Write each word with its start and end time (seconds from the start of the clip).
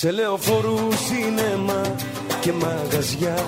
Σε 0.00 0.10
λεωφορού, 0.10 0.78
σινέμα 1.06 1.80
και 2.40 2.52
μαγαζιά. 2.52 3.44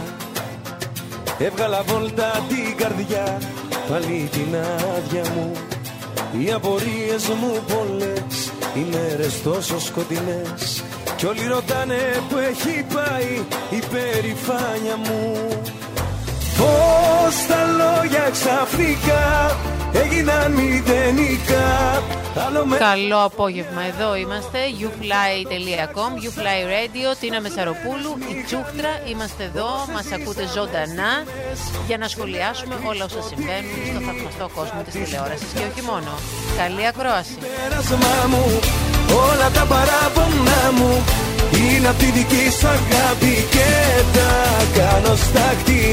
Έβγαλα 1.39 1.83
βόλτα 1.83 2.31
την 2.49 2.77
καρδιά 2.77 3.39
Πάλι 3.91 4.29
την 4.33 4.57
άδεια 4.97 5.31
μου. 5.35 5.53
Οι 6.39 6.53
απορίες 6.53 7.27
μου 7.29 7.63
πολλές 7.75 8.51
Οι 8.75 8.87
μέρες 8.91 9.43
τόσο 9.43 9.81
σκοτεινές. 9.81 10.85
Κι 11.17 11.27
όλοι 11.27 11.47
ρωτάνε 11.47 12.23
που 12.29 12.37
έχει 12.37 12.85
πάει 12.95 13.43
Η 13.71 13.83
περηφάνεια 13.91 14.97
μου. 14.97 15.49
Πώς 16.59 17.47
τα 17.49 17.65
λόγια 17.67 18.29
ξαφνικά 18.31 19.57
έγιναν 19.93 20.53
μηδενικά 20.53 22.03
Καλό 22.79 23.25
απόγευμα, 23.25 23.83
εδώ 23.93 24.17
είμαστε 24.17 24.59
youfly.com, 24.81 26.13
youfly 26.25 26.61
radio, 26.73 27.09
Τίνα 27.21 27.41
Μεσαροπούλου, 27.41 28.13
η 28.33 28.35
Τσούχτρα, 28.47 28.93
είμαστε 29.11 29.43
εδώ, 29.51 29.71
μας 29.95 30.07
ακούτε 30.17 30.45
ζωντανά 30.57 31.13
για 31.87 31.99
να 31.99 32.09
σχολιάσουμε 32.09 32.75
όλα 32.91 33.05
όσα 33.05 33.23
συμβαίνουν 33.31 33.77
στο 33.91 34.01
θαυμαστό 34.07 34.47
κόσμο 34.59 34.81
της 34.87 34.95
τηλεόρασης 35.01 35.51
και 35.57 35.65
όχι 35.71 35.83
μόνο. 35.91 36.11
Καλή 36.61 36.85
ακρόαση. 36.91 37.37
Όλα 39.29 39.49
τα 39.57 39.65
παράπονα 39.73 40.61
μου 40.79 40.93
είναι 41.61 41.89
από 41.89 41.99
τη 41.99 42.09
δική 42.19 42.45
σου 42.59 42.67
αγάπη 42.77 43.35
και 43.55 43.71
τα 44.17 44.33
κάνω 44.79 45.15
στάχτη. 45.27 45.85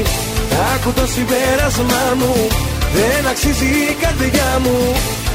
Άκου 0.72 0.90
το 0.98 1.06
συμπέρασμά 1.14 2.04
μου 2.20 2.34
δεν 2.96 3.20
αξίζει 3.32 3.70
η 3.90 3.94
καρδιά 4.02 4.50
μου 4.64 4.76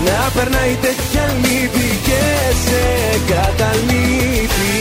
να 0.06 0.32
περνάει 0.34 0.78
τέτοια 0.82 1.36
λύπη 1.42 2.00
και 2.04 2.22
σε 2.66 3.20
καταλείπει 3.34 4.74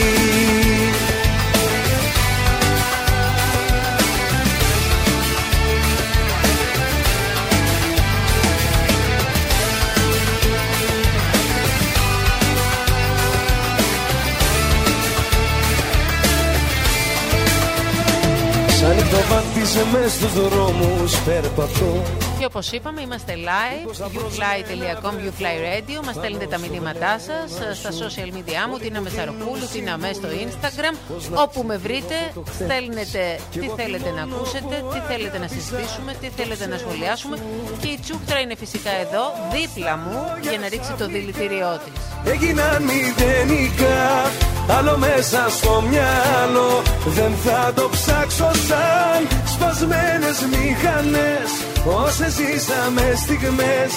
Σαν 18.79 18.95
νυχτοβάτισε 18.95 19.85
μες 19.91 20.11
στους 20.11 20.33
δρόμους 20.33 21.15
περπατώ 21.25 22.22
και 22.43 22.49
όπως 22.49 22.71
είπαμε, 22.71 23.01
είμαστε 23.01 23.33
live. 23.49 23.89
youfly.com, 24.15 25.15
youfly 25.25 25.55
radio. 25.67 26.05
Μας 26.05 26.15
στέλνετε 26.15 26.45
τα 26.45 26.57
μηνύματά 26.57 27.19
σας 27.19 27.77
στα 27.77 27.89
social 28.01 28.29
media 28.37 28.63
μου, 28.69 28.77
την 28.77 28.95
Αμεσαροπούλου, 28.97 29.67
την 29.73 29.89
Αμέ 29.89 30.11
στο 30.13 30.27
Instagram. 30.45 30.95
Όπου 31.35 31.63
με 31.63 31.77
βρείτε, 31.77 32.15
στέλνετε 32.53 33.39
τι 33.51 33.67
θέλετε 33.77 34.09
να 34.17 34.21
ακούσετε, 34.21 34.75
τι 34.93 34.99
θέλετε 35.09 35.37
να 35.37 35.47
συζητήσουμε, 35.47 36.11
τι 36.21 36.27
θέλετε 36.37 36.67
να 36.67 36.77
σχολιάσουμε. 36.77 37.37
Και 37.81 37.87
η 37.87 37.99
Τσούκτρα 38.01 38.39
είναι 38.39 38.55
φυσικά 38.55 38.91
εδώ, 39.05 39.23
δίπλα 39.53 39.97
μου, 39.97 40.17
για 40.41 40.57
να 40.59 40.67
ρίξει 40.67 40.93
το 40.97 41.05
δηλητήριό 41.05 41.79
της. 41.83 42.31
Έγιναν 42.33 42.83
μηδενικά 42.83 44.31
Άλλο 44.77 44.97
μέσα 44.97 45.49
στο 45.49 45.83
μυαλό 45.89 46.81
Δεν 47.05 47.33
θα 47.43 47.73
το 47.75 47.89
ψάξω 47.89 48.51
σαν 48.67 49.19
Σπασμένες 49.53 50.37
μηχανές 50.51 51.72
Όσες 51.85 52.33
ζήσαμε 52.33 53.13
στιγμές 53.23 53.91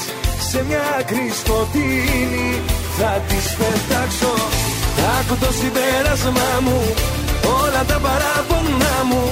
Σε 0.51 0.65
μια 0.69 0.83
άκρη 0.99 1.33
Θα 2.99 3.23
τις 3.29 3.47
πετάξω 3.59 4.35
Άκου 5.19 5.37
το 5.45 5.51
συμπέρασμά 5.61 6.53
μου. 6.67 6.81
Όλα 7.63 7.83
τα 7.91 7.99
παράπονα 8.05 8.95
μου 9.09 9.25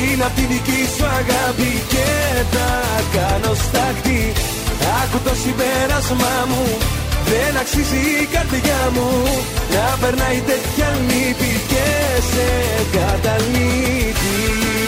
Είναι 0.00 0.24
απ' 0.24 0.34
τη 0.34 0.44
δική 0.52 0.82
σου 0.94 1.04
αγάπη 1.20 1.72
Και 1.92 2.08
τα 2.54 2.70
κάνω 3.14 3.52
στάχτη. 3.64 4.32
Άκου 5.00 5.18
το 5.26 5.34
συμπέρασμά 5.42 6.36
μου 6.50 6.64
δεν 7.30 7.56
αξίζει 7.62 8.02
η 8.22 8.26
καρδιά 8.34 8.82
μου. 8.94 9.08
Να 9.74 9.86
περνάει 10.00 10.40
τέτοια 10.50 10.88
λύπη 11.08 11.52
και 11.70 11.86
σε 12.30 12.48
καταλήτη. 12.96 14.79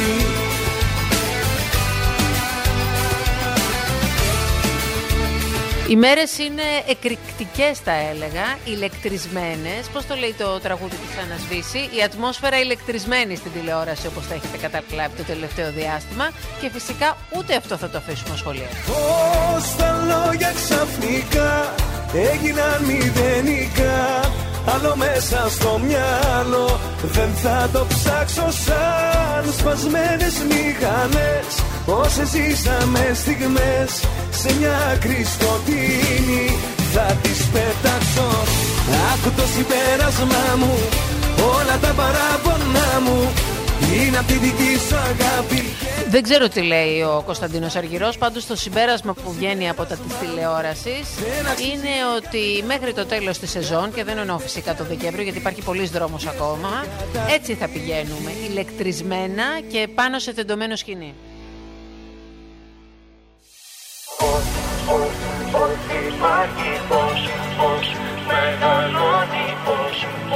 Οι 5.88 5.96
μέρες 5.96 6.38
είναι 6.38 6.62
εκρηκτικές, 6.88 7.78
θα 7.78 7.92
έλεγα, 7.92 8.58
ηλεκτρισμένες. 8.64 9.88
Πώς 9.92 10.06
το 10.06 10.14
λέει 10.14 10.34
το 10.38 10.60
τραγούδι 10.60 10.96
του 10.96 11.20
Ανασβήσει, 11.24 11.78
η 11.78 12.02
ατμόσφαιρα 12.02 12.60
ηλεκτρισμένη 12.60 13.36
στην 13.36 13.52
τηλεόραση, 13.52 14.06
όπως 14.06 14.26
θα 14.26 14.34
έχετε 14.34 14.56
καταλάβει 14.66 15.16
το 15.16 15.22
τελευταίο 15.22 15.72
διάστημα. 15.72 16.30
Και 16.60 16.68
φυσικά 16.70 17.16
ούτε 17.36 17.56
αυτό 17.56 17.76
θα 17.76 17.88
το 17.90 17.98
αφήσουμε 17.98 18.36
σχολεία. 18.36 18.68
Πώς 18.86 19.76
τα 19.76 19.90
λόγια 20.10 20.52
ξαφνικά 20.54 21.74
έγιναν 22.14 22.84
μηδενικά. 22.84 24.30
Άλλο 24.66 24.96
μέσα 24.96 25.46
στο 25.50 25.80
μυαλό. 25.86 26.80
Δεν 27.02 27.30
θα 27.42 27.68
το 27.72 27.86
ψάξω 27.88 28.46
σαν 28.64 29.52
σπασμένες 29.58 30.34
μηχανές. 30.48 31.48
Όσες 31.86 32.28
ζήσαμε 32.28 33.10
στιγμές 33.14 33.90
σε 34.30 34.54
μια 34.58 34.76
άκρη 34.92 35.26
Θα 36.94 37.16
τις 37.22 37.40
πετάξω. 37.52 38.28
Άκου 39.12 39.30
το 39.36 39.42
συμπέρασμά 39.54 40.46
μου 40.58 40.74
Όλα 41.38 41.76
τα 41.80 41.92
παράπονα 42.00 42.88
μου 43.04 43.32
είναι 44.06 44.18
από 44.18 44.26
τη 44.26 44.38
δική 44.38 44.78
σου 44.88 44.96
αγάπη 44.96 45.62
δεν 46.12 46.22
ξέρω 46.22 46.48
τι 46.48 46.62
λέει 46.62 47.02
ο 47.02 47.22
Κωνσταντίνο 47.26 47.66
Αργυρό. 47.76 48.12
Πάντω 48.18 48.40
το 48.48 48.56
συμπέρασμα 48.56 49.12
που 49.12 49.32
βγαίνει 49.32 49.68
από 49.68 49.84
τα 49.84 49.94
τη 49.94 50.26
τηλεόραση 50.26 51.04
είναι 51.72 51.90
ότι 52.16 52.64
μέχρι 52.66 52.92
το 52.92 53.06
τέλο 53.06 53.30
τη 53.30 53.46
σεζόν, 53.46 53.92
και 53.94 54.04
δεν 54.04 54.18
εννοώ 54.18 54.38
φυσικά 54.38 54.74
το 54.74 54.84
Δεκέμβριο, 54.84 55.22
γιατί 55.22 55.38
υπάρχει 55.38 55.62
πολλή 55.62 55.86
δρόμο 55.86 56.16
ακόμα, 56.28 56.84
έτσι 57.30 57.54
θα 57.54 57.68
πηγαίνουμε. 57.68 58.32
Ηλεκτρισμένα 58.48 59.44
και 59.70 59.88
πάνω 59.94 60.18
σε 60.18 60.32
τεντωμένο 60.32 60.76
σκηνή. 60.76 61.14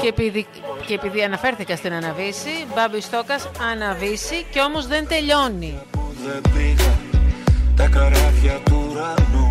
Και 0.06 0.12
επειδή, 0.12 0.47
και 0.87 0.94
επειδή 0.94 1.22
αναφέρθηκα 1.22 1.77
στην 1.77 1.93
Αναβίση, 1.93 2.67
Μπάμπη 2.75 3.00
Στόκας 3.00 3.49
Αναβίση 3.72 4.47
και 4.50 4.61
όμως 4.61 4.87
δεν 4.87 5.06
τελειώνει. 5.09 5.78
Δεν 6.25 6.41
πήγα 6.55 6.93
τα 7.77 7.87
καράβια 7.87 8.61
του 8.65 8.89
ουρανού. 8.91 9.49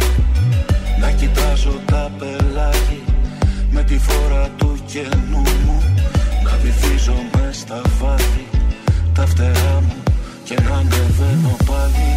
Να 1.00 1.12
κοιτάζω 1.12 1.80
τα 1.86 2.12
πελάγι 2.20 3.04
με 3.72 3.84
τη 3.84 3.98
φόρα 3.98 4.50
του 4.58 4.78
καινού 4.86 5.44
μου. 5.66 5.84
Να 6.44 6.58
βυθίζω 6.58 7.16
μες 7.34 7.58
στα 7.58 7.82
βάθη 8.00 8.48
τα 9.14 9.26
φτερά 9.26 9.82
μου 9.82 10.04
και 10.44 10.56
να 10.70 10.76
ανεβαίνω 10.76 11.56
πάλι 11.66 12.10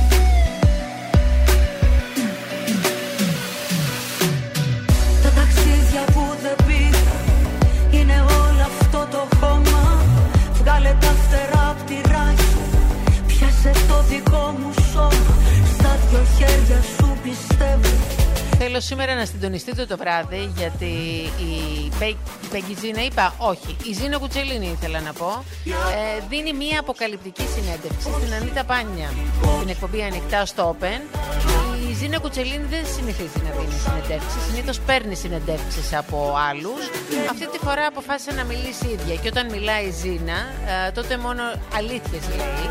Βγάλε 10.89 11.01
τα 11.01 11.07
φτερά 11.07 11.69
απ' 11.71 11.87
τη 11.87 11.95
ράχη 12.11 12.57
Πιάσε 13.27 13.73
το 13.89 14.03
δικό 14.03 14.55
μου 14.59 14.73
σώμα 14.93 15.37
Στα 15.79 15.97
δυο 16.11 16.25
χέρια 16.39 16.83
σου 16.83 17.19
πιστεύω 17.23 17.97
Θέλω 18.59 18.81
σήμερα 18.81 19.15
να 19.15 19.25
συντονιστείτε 19.25 19.87
το 19.87 19.97
βράδυ 19.97 20.53
γιατί 20.57 20.85
η 21.39 21.93
Πέγκη 22.51 22.77
Ζήνα 22.81 23.05
είπα 23.05 23.35
όχι. 23.39 23.77
Η 23.91 23.93
Ζήνα 23.93 24.19
Κουτσελίνη 24.19 24.67
ήθελα 24.67 25.01
να 25.01 25.13
πω. 25.13 25.45
Ε, 25.65 26.23
δίνει 26.29 26.53
μία 26.53 26.81
αποκαλυπτική 26.81 27.43
συνέντευξη 27.55 28.09
στην 28.21 28.35
Ανίτα 28.35 28.65
Πάνια. 28.65 29.11
Στην 29.57 29.69
εκπομπή 29.69 30.03
Ανοιχτά 30.03 30.47
στο 30.47 30.77
Open. 30.81 31.19
Η 31.98 32.00
Ζήνα 32.00 32.18
Κουτσελίνη 32.18 32.66
δεν 32.71 32.86
συνηθίζει 32.86 33.39
να 33.45 33.50
δίνει 33.50 33.78
συνεντεύξεις. 33.84 34.42
Συνήθως 34.48 34.80
παίρνει 34.80 35.15
συνεντεύξεις 35.15 35.95
από 35.95 36.34
άλλους. 36.50 36.83
Αυτή 37.30 37.48
τη 37.48 37.59
φορά 37.59 37.86
αποφάσισε 37.86 38.33
να 38.33 38.45
μιλήσει 38.45 38.86
ίδια. 38.86 39.15
Και 39.15 39.28
όταν 39.28 39.50
μιλάει 39.50 39.84
η 39.84 39.91
Ζήνα, 39.91 40.39
ε, 40.86 40.91
τότε 40.91 41.16
μόνο 41.16 41.42
αλήθειες 41.74 42.22
λέει. 42.36 42.71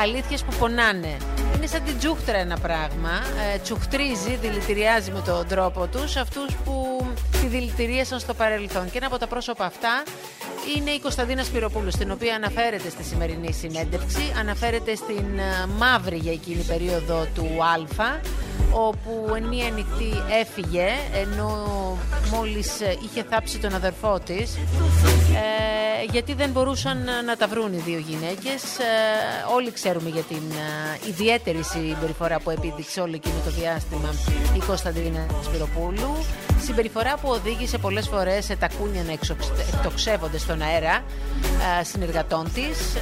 Αλήθειες 0.00 0.42
που 0.42 0.56
πονάνε. 0.58 1.16
Είναι 1.64 1.72
σαν 1.72 1.84
την 1.84 1.98
τσούχτρα 1.98 2.36
ένα 2.36 2.58
πράγμα. 2.58 3.10
Ε, 3.54 3.58
τσουχτρίζει, 3.58 4.36
δηλητηριάζει 4.40 5.10
με 5.10 5.20
τον 5.20 5.46
τρόπο 5.48 5.86
τους 5.86 6.16
αυτούς 6.16 6.54
που 6.64 7.06
τη 7.30 7.46
δηλητηρίασαν 7.46 8.18
στο 8.20 8.34
παρελθόν. 8.34 8.90
Και 8.90 8.96
ένα 8.96 9.06
από 9.06 9.18
τα 9.18 9.26
πρόσωπα 9.26 9.64
αυτά 9.64 10.02
είναι 10.76 10.90
η 10.90 11.00
Κωνσταντίνα 11.00 11.42
Σπυροπούλου, 11.42 11.90
στην 11.90 12.10
οποία 12.10 12.34
αναφέρεται 12.34 12.90
στη 12.90 13.02
σημερινή 13.02 13.52
συνέντευξη. 13.52 14.32
Αναφέρεται 14.38 14.94
στην 14.94 15.38
ε, 15.38 15.66
μαύρη 15.78 16.16
για 16.16 16.32
εκείνη 16.32 16.62
περίοδο 16.62 17.26
του 17.34 17.46
Α, 17.96 18.20
όπου 18.72 19.34
εν 19.36 19.44
μία 19.44 19.70
νυχτή 19.70 20.22
έφυγε, 20.40 20.86
ενώ 21.14 21.52
μόλις 22.30 22.80
ε, 22.80 22.96
είχε 23.04 23.22
θάψει 23.30 23.58
τον 23.58 23.74
αδερφό 23.74 24.20
της, 24.24 24.58
ε, 25.34 26.04
γιατί 26.10 26.34
δεν 26.34 26.50
μπορούσαν 26.50 26.98
να 27.26 27.36
τα 27.36 27.46
βρουν 27.48 27.72
οι 27.72 27.82
δύο 27.86 27.98
γυναίκες. 27.98 28.78
Ε, 28.78 28.84
όλοι 29.54 29.72
ξέρουμε 29.72 30.08
για 30.08 30.22
την 30.22 30.42
ε, 31.04 31.08
ιδιαίτερη 31.08 31.62
συμπεριφορά 31.62 32.40
που 32.40 32.50
επίδειξε 32.50 33.00
όλο 33.00 33.14
εκείνο 33.14 33.34
το 33.44 33.50
διάστημα 33.50 34.14
η 34.56 34.58
Κωνσταντίνα 34.66 35.26
Σπυροπούλου. 35.44 36.16
Συμπεριφορά 36.64 37.16
που 37.16 37.28
οδήγησε 37.28 37.78
πολλές 37.78 38.08
φορές 38.08 38.44
σε 38.44 38.56
τακούνια 38.56 39.02
να 39.02 39.12
εκτοξεύονται 39.72 40.38
στον 40.38 40.62
αέρα 40.62 41.04
συνεργατών 41.82 42.52
της 42.52 42.96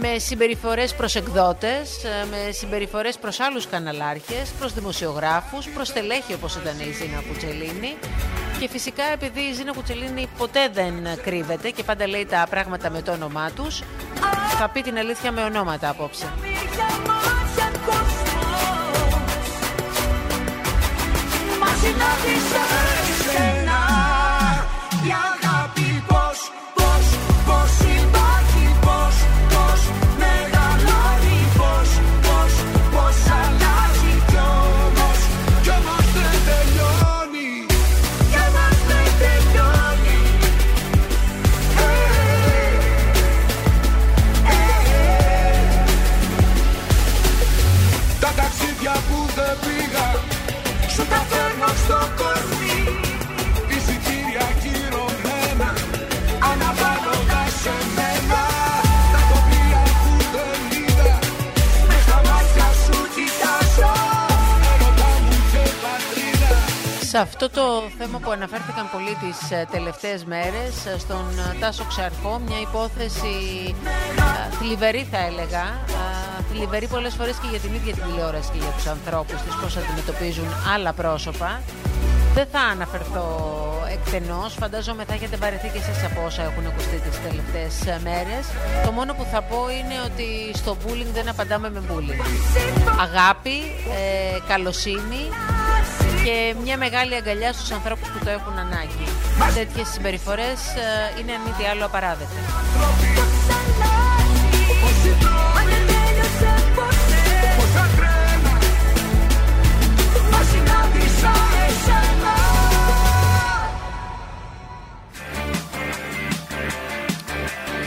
με 0.00 0.18
συμπεριφορές 0.18 0.94
προς 0.94 1.14
εκδότες, 1.14 2.04
με 2.30 2.52
συμπεριφορές 2.52 3.18
προς 3.18 3.40
άλλους 3.40 3.66
καναλάρχες, 3.66 4.50
προς 4.58 4.72
δημοσιογράφους, 4.74 5.68
προς 5.68 5.92
τελέχη 5.92 6.34
όπως 6.34 6.54
ήταν 6.54 6.78
η 6.80 6.92
Ζήνα 6.92 7.22
Κουτσελίνη 7.28 7.96
και 8.58 8.68
φυσικά 8.68 9.04
επειδή 9.04 9.40
η 9.40 9.52
Ζήνα 9.52 9.72
Κουτσελίνη 9.72 10.28
ποτέ 10.38 10.68
δεν 10.72 10.94
κρύβεται 11.22 11.70
και 11.70 11.82
πάντα 11.82 12.06
λέει 12.06 12.26
τα 12.26 12.46
πράγματα 12.50 12.90
με 12.90 13.02
το 13.02 13.12
όνομά 13.12 13.50
τους, 13.50 13.82
θα 14.58 14.68
πει 14.68 14.80
την 14.80 14.98
αλήθεια 14.98 15.32
με 15.32 15.42
ονόματα 15.42 15.88
απόψε. 15.88 16.26
Σε 67.18 67.24
αυτό 67.24 67.50
το 67.50 67.64
θέμα 67.98 68.18
που 68.18 68.30
αναφέρθηκαν 68.30 68.90
πολύ 68.94 69.14
τις 69.22 69.50
ε, 69.50 69.66
τελευταίες 69.70 70.24
μέρες 70.24 70.72
ε, 70.86 70.98
στον 70.98 71.24
ε, 71.52 71.58
Τάσο 71.60 71.84
Ξαρχό, 71.84 72.40
μια 72.46 72.60
υπόθεση 72.60 73.34
θλιβερή 74.58 75.08
θα 75.10 75.18
έλεγα, 75.28 75.64
θλιβερή 76.50 76.86
πολλές 76.86 77.14
φορές 77.14 77.36
και 77.36 77.48
για 77.50 77.58
την 77.58 77.74
ίδια 77.74 77.94
την 77.94 78.02
τηλεόραση 78.06 78.50
και 78.52 78.58
για 78.58 78.72
τους 78.76 78.86
ανθρώπους 78.86 79.38
της, 79.42 79.54
πώς 79.60 79.76
αντιμετωπίζουν 79.76 80.48
άλλα 80.74 80.92
πρόσωπα. 80.92 81.60
Δεν 82.34 82.46
θα 82.52 82.60
αναφερθώ 82.60 83.26
εκτενώς, 83.94 84.54
φαντάζομαι 84.60 85.04
θα 85.04 85.14
έχετε 85.14 85.36
βαρεθεί 85.36 85.68
και 85.72 85.78
εσείς 85.78 86.04
από 86.04 86.20
όσα 86.26 86.42
έχουν 86.42 86.66
ακουστεί 86.66 86.96
τις 86.96 87.16
τελευταίες 87.26 87.74
μέρες. 88.06 88.44
Το 88.84 88.90
μόνο 88.92 89.14
που 89.14 89.24
θα 89.32 89.40
πω 89.42 89.60
είναι 89.78 89.96
ότι 90.08 90.58
στο 90.60 90.76
bullying 90.82 91.12
δεν 91.18 91.28
απαντάμε 91.28 91.70
με 91.70 91.82
bullying. 91.88 92.20
Αγάπη, 93.06 93.58
ε, 93.98 94.38
καλοσύνη, 94.48 95.22
και 96.24 96.54
μια 96.62 96.76
μεγάλη 96.76 97.14
αγκαλιά 97.14 97.52
στους 97.52 97.70
ανθρώπους 97.70 98.08
που 98.08 98.24
το 98.24 98.30
έχουν 98.30 98.58
ανάγκη. 98.58 99.06
Τέτοιες 99.54 99.88
συμπεριφορές 99.88 100.60
ε, 100.76 101.20
είναι 101.20 101.32
αν 101.32 101.40
μη 101.40 101.50
τι 101.58 101.64
άλλο 101.64 101.84
απαράδεκτες. 101.84 102.44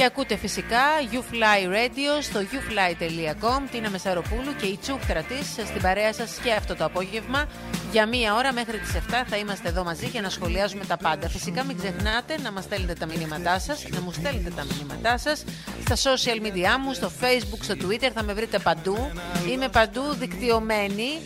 Και 0.02 0.08
ακούτε 0.08 0.36
φυσικά 0.36 0.82
YouFly 1.12 1.68
Radio 1.68 2.22
στο 2.22 2.40
youfly.com 2.40 3.70
την 3.72 3.86
Αμεσαροπούλου 3.86 4.56
και 4.62 4.66
η 4.66 4.78
τσούχτρα 4.78 5.22
τη 5.22 5.44
στην 5.44 5.82
παρέα 5.82 6.14
σας 6.14 6.40
και 6.44 6.52
αυτό 6.52 6.76
το 6.76 6.86
απόγευμα. 6.86 7.48
Για 7.92 8.06
μία 8.06 8.36
ώρα 8.36 8.54
μέχρι 8.54 8.78
τις 8.78 8.92
7 8.94 9.00
θα 9.28 9.38
είμαστε 9.38 9.70
εδώ 9.70 9.84
μαζί 9.84 10.06
για 10.06 10.22
να 10.22 10.30
σχολιάζουμε 10.30 10.86
τα 10.86 10.98
πάντα. 10.98 11.30
Φυσικά 11.30 11.64
μην 11.64 11.78
ξεχνάτε 11.78 12.38
να 12.44 12.52
μας 12.52 12.64
στέλνετε 12.64 12.94
τα 12.94 13.06
μηνύματά 13.06 13.60
σας, 13.60 13.86
να 13.90 14.02
μου 14.02 14.12
στέλνετε 14.12 14.50
τα 14.56 14.66
μηνύματά 14.72 15.18
σας 15.18 15.44
στα 15.86 15.96
social 15.96 16.46
media 16.46 16.78
μου, 16.84 16.94
στο 16.94 17.12
facebook, 17.22 17.60
στο 17.62 17.74
twitter, 17.82 18.10
θα 18.14 18.24
με 18.24 18.34
βρείτε 18.34 18.60
παντού. 18.60 19.12
Είμαι 19.52 19.70
παντού 19.70 20.02
δικτυωμένη 20.20 21.20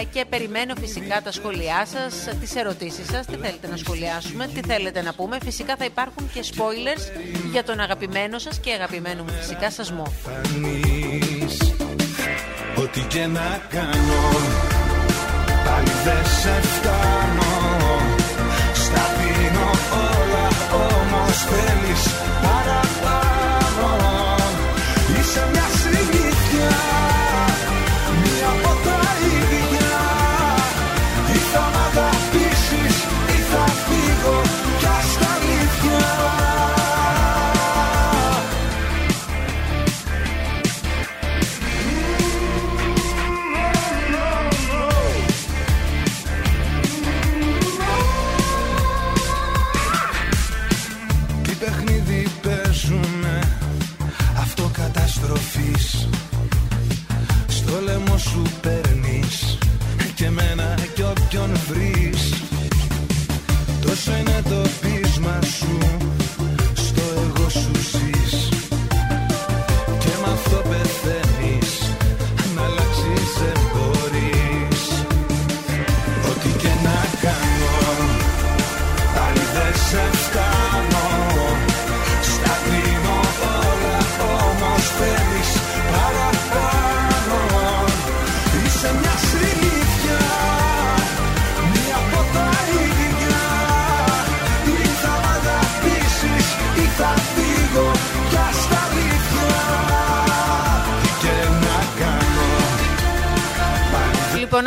ε, 0.00 0.04
και 0.04 0.24
περιμένω 0.24 0.74
φυσικά 0.80 1.22
τα 1.22 1.32
σχόλιά 1.32 1.86
σας, 1.86 2.36
τις 2.40 2.56
ερωτήσεις 2.56 3.06
σας, 3.10 3.26
τι 3.26 3.36
θέλετε 3.36 3.68
να 3.68 3.76
σχολιάσουμε, 3.76 4.46
τι 4.46 4.60
θέλετε 4.66 5.02
να 5.02 5.14
πούμε. 5.14 5.38
Φυσικά 5.44 5.76
θα 5.76 5.84
υπάρχουν 5.84 6.30
και 6.34 6.44
spoilers 6.54 7.20
για 7.52 7.64
τον 7.64 7.80
αγαπημένο 7.80 8.38
σας 8.38 8.58
και 8.58 8.72
αγαπημένο 8.72 9.22
μου 9.22 9.32
φυσικά 9.40 9.70
σασμό. 9.70 10.12
Ό,τι 12.76 13.00
και 13.00 13.26
να 13.26 13.60
κάνω 13.68 14.83
Πάλι 15.74 15.90
δεν 16.04 16.24
σε 16.24 16.60
φτάνω. 16.62 17.52
Στα 18.72 19.04
πίνω 19.16 19.70
όλα 20.04 20.48
όμως 20.84 21.36
θέλεις 21.50 22.02
παραπάνω 22.42 24.13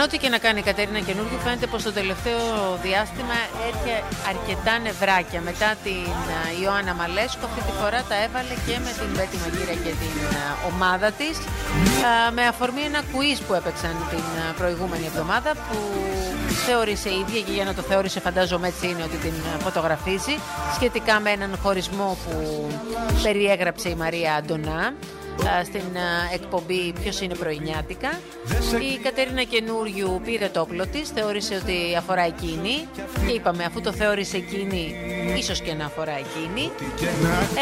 ό,τι 0.08 0.18
και 0.18 0.30
να 0.36 0.40
κάνει 0.46 0.60
η 0.64 0.68
Κατερίνα 0.70 1.02
καινούργιο, 1.10 1.38
φαίνεται 1.46 1.68
πως 1.72 1.82
το 1.88 1.92
τελευταίο 2.00 2.44
διάστημα 2.88 3.38
έρχεται 3.70 3.96
αρκετά 4.32 4.74
νευράκια. 4.86 5.40
Μετά 5.50 5.70
την 5.86 6.04
Ιωάννα 6.62 6.94
Μαλέσκο, 7.00 7.44
αυτή 7.50 7.62
τη 7.68 7.74
φορά 7.82 8.00
τα 8.10 8.16
έβαλε 8.26 8.56
και 8.66 8.76
με 8.86 8.92
την 9.00 9.10
Μπέτη 9.16 9.38
Μαγκύρα 9.42 9.76
και 9.84 9.94
την 10.02 10.16
ομάδα 10.72 11.10
της. 11.20 11.36
Με 12.38 12.44
αφορμή 12.52 12.82
ένα 12.90 13.02
quiz 13.12 13.40
που 13.48 13.54
έπαιξαν 13.60 13.96
την 14.12 14.26
προηγούμενη 14.60 15.06
εβδομάδα 15.12 15.52
που 15.66 15.78
θεώρησε 16.66 17.10
η 17.16 17.18
ίδια 17.24 17.42
και 17.48 17.54
για 17.58 17.66
να 17.70 17.74
το 17.78 17.82
θεώρησε 17.90 18.20
φαντάζομαι 18.28 18.68
έτσι 18.68 18.86
είναι 18.92 19.04
ότι 19.10 19.18
την 19.26 19.36
φωτογραφίζει 19.66 20.36
σχετικά 20.76 21.16
με 21.24 21.30
έναν 21.38 21.52
χωρισμό 21.64 22.18
που 22.24 22.34
περιέγραψε 23.24 23.90
η 23.90 23.96
Μαρία 24.04 24.32
Αντωνά 24.40 24.84
στην 25.64 25.82
εκπομπή 26.34 26.94
Ποιος 27.02 27.22
είναι 27.22 27.36
πρωινιάτικα. 27.36 28.10
Η 28.94 28.98
Κατερίνα 29.04 29.44
Καινούριου 29.44 30.22
πήρε 30.26 30.50
το 30.54 30.60
όπλο 30.62 30.88
της, 30.88 31.10
θεώρησε 31.10 31.56
ότι 31.56 31.96
αφορά 31.98 32.22
εκείνη. 32.22 32.88
Και 33.28 33.34
είπαμε, 33.34 33.64
αφού 33.64 33.82
το 33.82 33.92
θεώρησε 33.92 34.38
εκείνη, 34.38 34.96
ίσως 35.38 35.62
και 35.62 35.74
να 35.74 35.86
αφορά 35.86 36.16
εκείνη. 36.26 36.72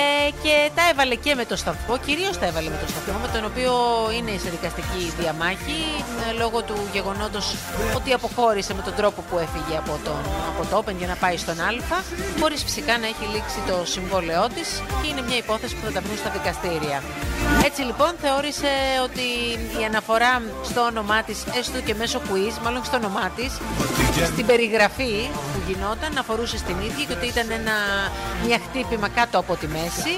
Ε, 0.03 0.29
και 0.43 0.55
τα 0.75 0.83
έβαλε 0.91 1.15
και 1.15 1.35
με 1.35 1.45
το 1.45 1.55
σταθμό, 1.55 1.97
κυρίως 2.05 2.37
τα 2.39 2.45
έβαλε 2.45 2.69
με 2.69 2.77
το 2.83 2.87
σταθμό, 2.91 3.19
με 3.25 3.29
τον 3.33 3.45
οποίο 3.51 3.73
είναι 4.17 4.31
σε 4.43 4.49
δικαστική 4.49 5.03
διαμάχη, 5.19 5.79
ε, 6.29 6.37
λόγω 6.41 6.61
του 6.61 6.77
γεγονότος 6.93 7.55
ότι 7.95 8.13
αποχώρησε 8.13 8.73
με 8.73 8.81
τον 8.81 8.93
τρόπο 8.95 9.19
που 9.29 9.35
έφυγε 9.45 9.77
από, 9.77 9.93
τον, 10.03 10.21
από 10.51 10.61
το 10.69 10.73
Open 10.79 10.95
για 10.97 11.07
να 11.07 11.15
πάει 11.15 11.37
στον 11.37 11.59
Α, 11.59 11.99
χωρίς 12.39 12.63
φυσικά 12.63 12.97
να 12.97 13.05
έχει 13.11 13.25
λήξει 13.33 13.59
το 13.69 13.85
συμβόλαιό 13.85 14.47
της 14.55 14.67
και 15.01 15.07
είναι 15.09 15.21
μια 15.27 15.37
υπόθεση 15.37 15.73
που 15.75 15.85
θα 15.85 15.91
τα 15.91 16.01
βρουν 16.01 16.17
στα 16.17 16.29
δικαστήρια. 16.29 16.97
Έτσι 17.67 17.81
λοιπόν 17.81 18.11
θεώρησε 18.21 18.71
ότι 19.03 19.27
η 19.79 19.83
αναφορά 19.85 20.41
στο 20.63 20.81
όνομά 20.81 21.23
της, 21.23 21.43
έστω 21.59 21.79
και 21.81 21.95
μέσω 21.95 22.19
quiz, 22.29 22.53
μάλλον 22.63 22.83
στο 22.83 22.97
όνομά 22.97 23.29
της, 23.35 23.51
στην 24.25 24.45
περιγραφή 24.45 25.29
που 25.53 25.59
γινόταν, 25.67 26.17
αφορούσε 26.19 26.57
στην 26.57 26.75
ίδια 26.87 27.05
και 27.07 27.13
ότι 27.13 27.27
ήταν 27.27 27.47
ένα, 27.51 27.75
μια 28.45 28.59
χτύπημα 28.65 29.07
κάτω 29.09 29.37
από 29.39 29.55
τη 29.55 29.67
μέση 29.67 30.13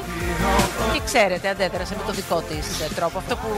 και 0.94 1.02
ξέρετε, 1.06 1.50
αντέδρασε 1.50 1.96
με 1.98 2.04
το 2.06 2.12
δικό 2.12 2.44
της 2.50 2.66
τρόπο. 2.96 3.18
Αυτό 3.18 3.36
που 3.36 3.50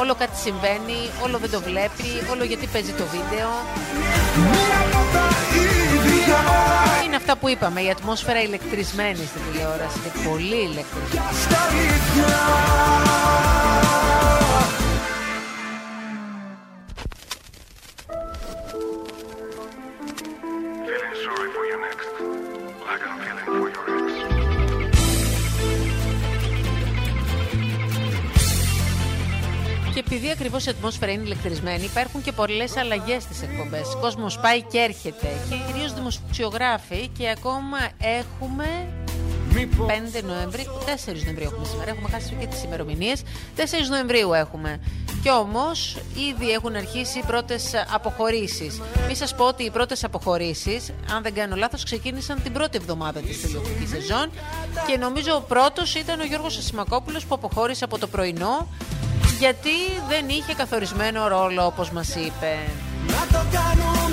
όλο 0.00 0.14
κάτι 0.14 0.36
συμβαίνει, 0.36 0.98
όλο 1.24 1.38
δεν 1.38 1.50
το 1.50 1.60
βλέπει, 1.60 2.10
όλο 2.30 2.44
γιατί 2.44 2.66
παίζει 2.66 2.92
το 2.92 3.04
βίντεο. 3.14 3.48
Είναι 7.04 7.16
αυτά 7.16 7.36
που 7.36 7.48
είπαμε, 7.48 7.80
η 7.80 7.90
ατμόσφαιρα 7.90 8.42
ηλεκτρισμένη 8.42 9.16
στην 9.16 9.40
τηλεόραση, 9.50 9.98
είναι 9.98 10.28
πολύ 10.28 10.56
ηλεκτρισμένη. 10.56 11.30
Επειδή 30.12 30.30
ακριβώς 30.30 30.66
η 30.66 30.70
ατμόσφαιρα 30.70 31.12
είναι 31.12 31.22
ηλεκτρισμένη, 31.22 31.84
υπάρχουν 31.84 32.22
και 32.22 32.32
πολλές 32.32 32.76
αλλαγές 32.76 33.22
στις 33.22 33.42
εκπομπές. 33.42 33.94
Ο 33.94 33.98
κόσμος 34.00 34.38
πάει 34.38 34.62
και 34.62 34.78
έρχεται. 34.78 35.28
Και 35.48 35.56
κυρίως 35.66 35.94
δημοσιογράφοι 35.94 37.08
και 37.18 37.28
ακόμα 37.28 37.78
έχουμε 37.98 38.88
5 39.86 40.22
Νοεμβρίου, 40.22 40.72
4 40.84 41.22
Νοεμβρίου 41.24 41.48
έχουμε 41.52 41.66
σήμερα. 41.66 41.90
Έχουμε 41.90 42.08
χάσει 42.10 42.36
και 42.40 42.46
τις 42.46 42.62
ημερομηνίες. 42.62 43.22
4 43.56 43.88
Νοεμβρίου 43.88 44.32
έχουμε. 44.32 44.80
Κι 45.22 45.30
όμως 45.30 45.96
ήδη 46.30 46.50
έχουν 46.50 46.76
αρχίσει 46.76 47.18
οι 47.18 47.22
πρώτες 47.26 47.72
αποχωρήσεις. 47.92 48.80
Μην 49.06 49.16
σας 49.16 49.34
πω 49.34 49.44
ότι 49.44 49.62
οι 49.64 49.70
πρώτες 49.70 50.04
αποχωρήσεις, 50.04 50.92
αν 51.14 51.22
δεν 51.22 51.34
κάνω 51.34 51.56
λάθος, 51.56 51.84
ξεκίνησαν 51.84 52.42
την 52.42 52.52
πρώτη 52.52 52.76
εβδομάδα 52.76 53.20
της 53.20 53.40
τηλεοπτικής 53.40 53.88
σεζόν. 53.88 54.30
Και 54.86 54.96
νομίζω 54.98 55.34
ο 55.34 55.40
πρώτος 55.40 55.94
ήταν 55.94 56.20
ο 56.20 56.24
Γιώργος 56.24 56.58
Ασημακόπουλος 56.58 57.24
που 57.24 57.34
αποχώρησε 57.34 57.84
από 57.84 57.98
το 57.98 58.06
πρωινό 58.06 58.68
γιατί 59.40 59.76
δεν 60.08 60.28
είχε 60.28 60.54
καθορισμένο 60.54 61.28
ρόλο 61.28 61.66
όπως 61.66 61.90
μας 61.90 62.08
είπε. 62.14 62.52
Να 63.06 63.38
το 63.38 63.44
κάνουμε 63.52 64.09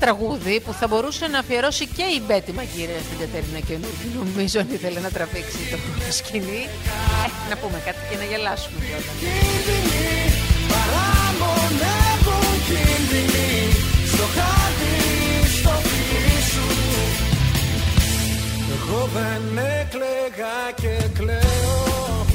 τραγούδι 0.00 0.60
που 0.60 0.72
θα 0.72 0.86
μπορούσε 0.88 1.26
να 1.26 1.38
αφιερώσει 1.38 1.86
και 1.86 2.02
η 2.02 2.22
Μπέτη 2.26 2.52
Μαγκύρια 2.52 3.00
στην 3.06 3.18
Κατερίνα 3.22 3.60
Καινούργη. 3.68 4.06
Νομίζω 4.20 4.60
ότι 4.60 4.72
ήθελε 4.74 5.00
να 5.00 5.10
τραβήξει 5.10 5.58
το 5.70 5.76
σκηνή. 6.18 6.62
Ε, 7.24 7.28
να 7.50 7.56
πούμε 7.56 7.78
κάτι 7.86 7.98
και 8.10 8.16
να 8.16 8.24
γελάσουμε 8.24 8.78
κιόλα. 8.86 9.12
στο 14.12 14.26
χάρτη, 14.36 14.94
στο 15.56 15.74
σου. 16.50 16.66
Εγώ 18.74 19.08
δεν 19.14 19.64
έκλαιγα 19.80 20.58
και 20.80 21.08
κλαίω 21.18 22.26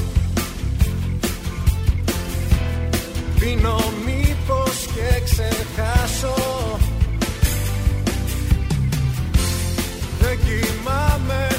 Πίνω 3.40 3.78
μήπως 4.04 4.86
και 4.94 5.20
ξεχάσω 5.24 6.34
δεν 10.86 10.94
κοιμάμαι 10.94 11.55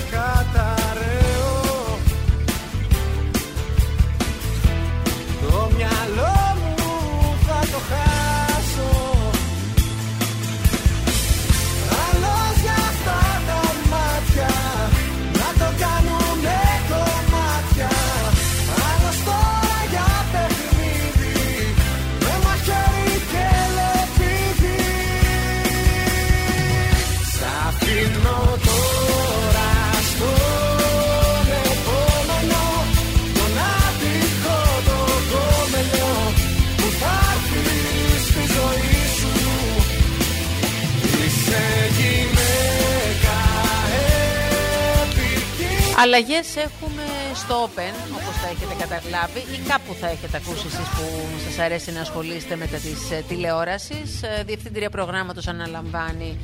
Αλλαγές 46.00 46.56
έχουμε 46.56 47.04
στο 47.34 47.63
Open, 47.63 47.94
όπως 48.12 48.36
θα 48.42 48.48
έχετε 48.48 48.74
καταλάβει, 48.80 49.39
ή 49.39 49.58
κάπου 49.68 49.96
θα 50.01 50.08
έχετε 50.08 50.38
ακούσει 50.38 50.66
εσείς 50.68 50.88
που 50.96 51.04
σας 51.48 51.60
αρέσει 51.66 51.92
να 51.92 52.01
ασχολείστε 52.01 52.56
με 52.56 52.68
τα 52.68 52.77
της 52.77 53.27
τηλεόρασης. 53.27 54.22
Διευθύντρια 54.46 54.89
προγράμματος 54.89 55.48
αναλαμβάνει 55.48 56.39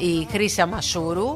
ε, 0.00 0.06
η 0.06 0.28
Χρύσα 0.30 0.66
Μασούρου. 0.66 1.32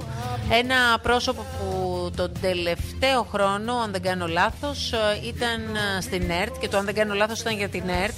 Ένα 0.51 0.99
πρόσωπο 1.03 1.45
που 1.59 2.11
τον 2.17 2.33
τελευταίο 2.41 3.27
χρόνο, 3.33 3.75
αν 3.75 3.93
δεν 3.93 4.03
κάνω 4.03 4.27
λάθος, 4.27 4.93
ήταν 5.27 5.61
ε, 5.97 6.01
στην 6.01 6.31
ΕΡΤ 6.31 6.59
και 6.61 6.69
το 6.69 6.77
αν 6.77 6.85
δεν 6.85 6.95
κάνω 6.95 7.15
λάθος 7.15 7.41
ήταν 7.41 7.57
για 7.57 7.69
την 7.69 7.89
ΕΡΤ. 7.89 8.15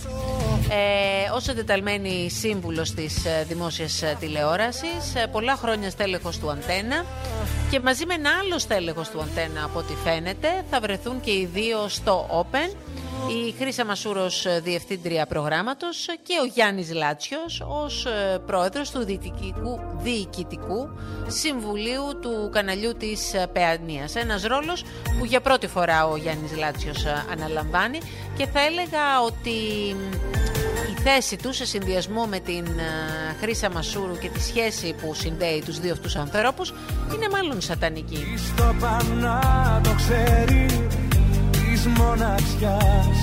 Ε, 0.71 1.31
ως 1.35 1.49
εντεταλμένη 1.49 2.31
σύμβουλος 2.31 2.91
της 2.95 3.25
ε, 3.25 3.45
δημόσιας 3.49 4.03
ε, 4.03 4.17
τηλεόρασης, 4.21 5.15
ε, 5.15 5.27
πολλά 5.33 5.57
χρόνια 5.57 5.91
στέλεχος 5.91 6.39
του 6.39 6.51
Αντένα 6.51 7.05
και 7.71 7.81
μαζί 7.81 8.07
με 8.07 8.15
ένα 8.15 8.31
άλλο 8.43 8.59
στέλεχος 8.59 9.09
του 9.09 9.21
Αντένα 9.21 9.65
από 9.65 9.79
ό,τι 9.79 9.95
φαίνεται 10.05 10.49
θα 10.71 10.81
βρεθούν 10.81 11.21
και 11.21 11.31
οι 11.31 11.49
δύο 11.53 11.89
στο 11.89 12.47
Open 12.47 12.77
η 13.29 13.55
Χρύσα 13.59 13.85
Μασούρος 13.85 14.47
ε, 14.47 14.61
διευθύντρια 14.65 15.27
προγράμματος 15.27 16.07
και 16.23 16.35
ο 16.43 16.45
Γιάννης 16.45 16.93
Λάτσιος 16.93 17.63
ως 17.69 18.07
ε, 18.07 18.39
πρόεδρος 18.47 18.91
του 18.91 19.05
διοικητικού, 19.05 19.81
διοικητικού 20.03 20.89
συμβουλίου 21.27 22.19
του 22.21 22.51
καναλιού 22.53 22.95
της 22.95 23.35
ε, 23.35 23.47
Παιανίας. 23.53 24.15
Ένας 24.15 24.45
ρόλος 24.45 24.85
που 25.19 25.25
για 25.25 25.41
πρώτη 25.41 25.67
φορά 25.67 26.07
ο 26.07 26.17
Γιάννης 26.17 26.57
Λάτσιος 26.57 27.05
αναλαμβάνει 27.33 27.99
και 28.37 28.47
θα 28.47 28.61
έλεγα 28.61 29.23
ότι 29.25 29.55
η 30.91 31.01
θέση 31.03 31.37
του 31.37 31.53
σε 31.53 31.67
συνδυασμό 31.67 32.25
με 32.25 32.39
την 32.39 32.67
Χρύσα 33.41 33.71
Μασούρου 33.71 34.19
και 34.19 34.29
τη 34.29 34.43
σχέση 34.43 34.95
που 35.01 35.15
συνδέει 35.15 35.63
τους 35.65 35.81
δύο 35.81 35.93
αυτούς 35.93 36.17
ανθρώπους 36.17 36.75
είναι 37.15 37.29
μάλλον 37.33 37.61
σατανική. 37.61 38.27
Στο 38.37 38.75
πανά 38.81 39.81
το 39.83 39.91
ξέρει 39.97 40.89
της 41.51 41.87
μοναξιάς. 41.87 43.19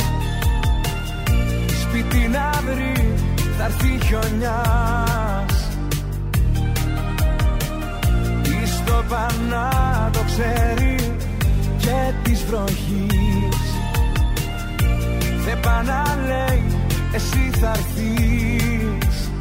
Σπίτι 1.81 2.17
να 2.17 2.51
βρει 2.65 3.13
θα 3.57 3.63
έρθει 3.63 3.99
χιονιάς. 4.05 5.69
Η 8.43 8.67
στόπα 8.67 9.27
να 9.49 9.69
το 10.13 10.19
ξέρει 10.25 10.95
και 11.77 12.13
της 12.23 12.43
βροχής. 12.43 13.57
Δεν 15.45 15.59
πάει 15.59 15.83
να 15.85 16.17
λέει 16.27 16.82
εσύ 17.13 17.49
θα 17.59 17.69
έρθεις 17.69 19.31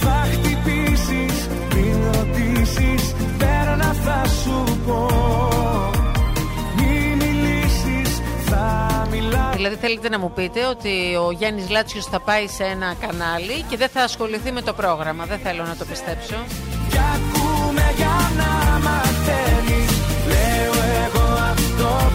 Θα 0.00 0.26
χτυπήσεις 0.32 1.48
πριν 1.68 1.96
ρωτήσεις 2.12 3.14
Πέρα 3.38 3.76
θα 4.04 4.24
σου 4.28 4.78
πω 4.86 5.06
Μη 6.76 7.16
μιλήσεις 7.16 8.20
θα 8.46 9.06
μιλάω 9.10 9.52
Δηλαδή 9.52 9.76
θέλετε 9.76 10.08
να 10.08 10.18
μου 10.18 10.32
πείτε 10.32 10.66
ότι 10.66 11.16
ο 11.26 11.30
Γιάννης 11.30 11.70
Λάτσιος 11.70 12.04
θα 12.06 12.20
πάει 12.20 12.46
σε 12.46 12.64
ένα 12.64 12.94
κανάλι 13.00 13.64
και 13.68 13.76
δεν 13.76 13.88
θα 13.88 14.02
ασχοληθεί 14.02 14.52
με 14.52 14.62
το 14.62 14.72
πρόγραμμα. 14.72 15.24
Δεν 15.24 15.38
θέλω 15.38 15.62
να 15.64 15.76
το 15.76 15.84
πιστέψω. 15.84 16.34
Κι 16.88 16.98
ακούμε 17.14 17.92
για 17.96 18.30
να 18.36 18.78
μαθαίνεις 18.78 19.90
Λέω 20.26 20.72
εγώ 21.04 21.32
αυτό 21.32 21.70
που 21.78 21.78
θέλεις 21.80 22.00
Σαν 22.00 22.09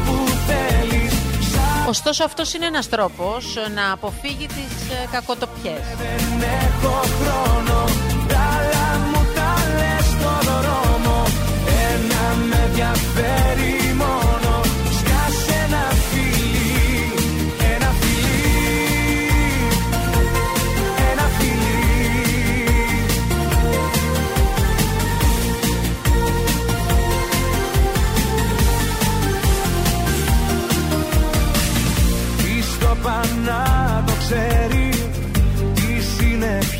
Ωστόσο 1.87 2.23
αυτός 2.23 2.53
είναι 2.53 2.65
ένας 2.65 2.89
τρόπος 2.89 3.55
να 3.75 3.91
αποφύγει 3.91 4.47
τις 4.47 4.89
ε, 5.03 5.07
κακοτοπιές. 5.11 5.79
δεν 5.97 6.41
έχω 6.41 6.93
χρόνο 7.19 7.83
Τα 8.27 8.39
άλλα 8.39 8.99
μου 9.07 9.25
τα 9.35 9.53
λες 9.77 10.05
στο 10.05 10.51
δρόμο 10.51 11.23
Ένα 11.93 12.45
με 12.49 12.63
ενδιαφέρει 12.65 13.74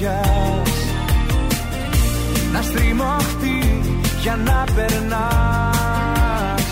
συννεφιάς 0.06 0.70
Να 2.54 2.62
στριμωχτεί 2.62 3.82
για 4.22 4.36
να 4.36 4.64
περνάς. 4.76 6.64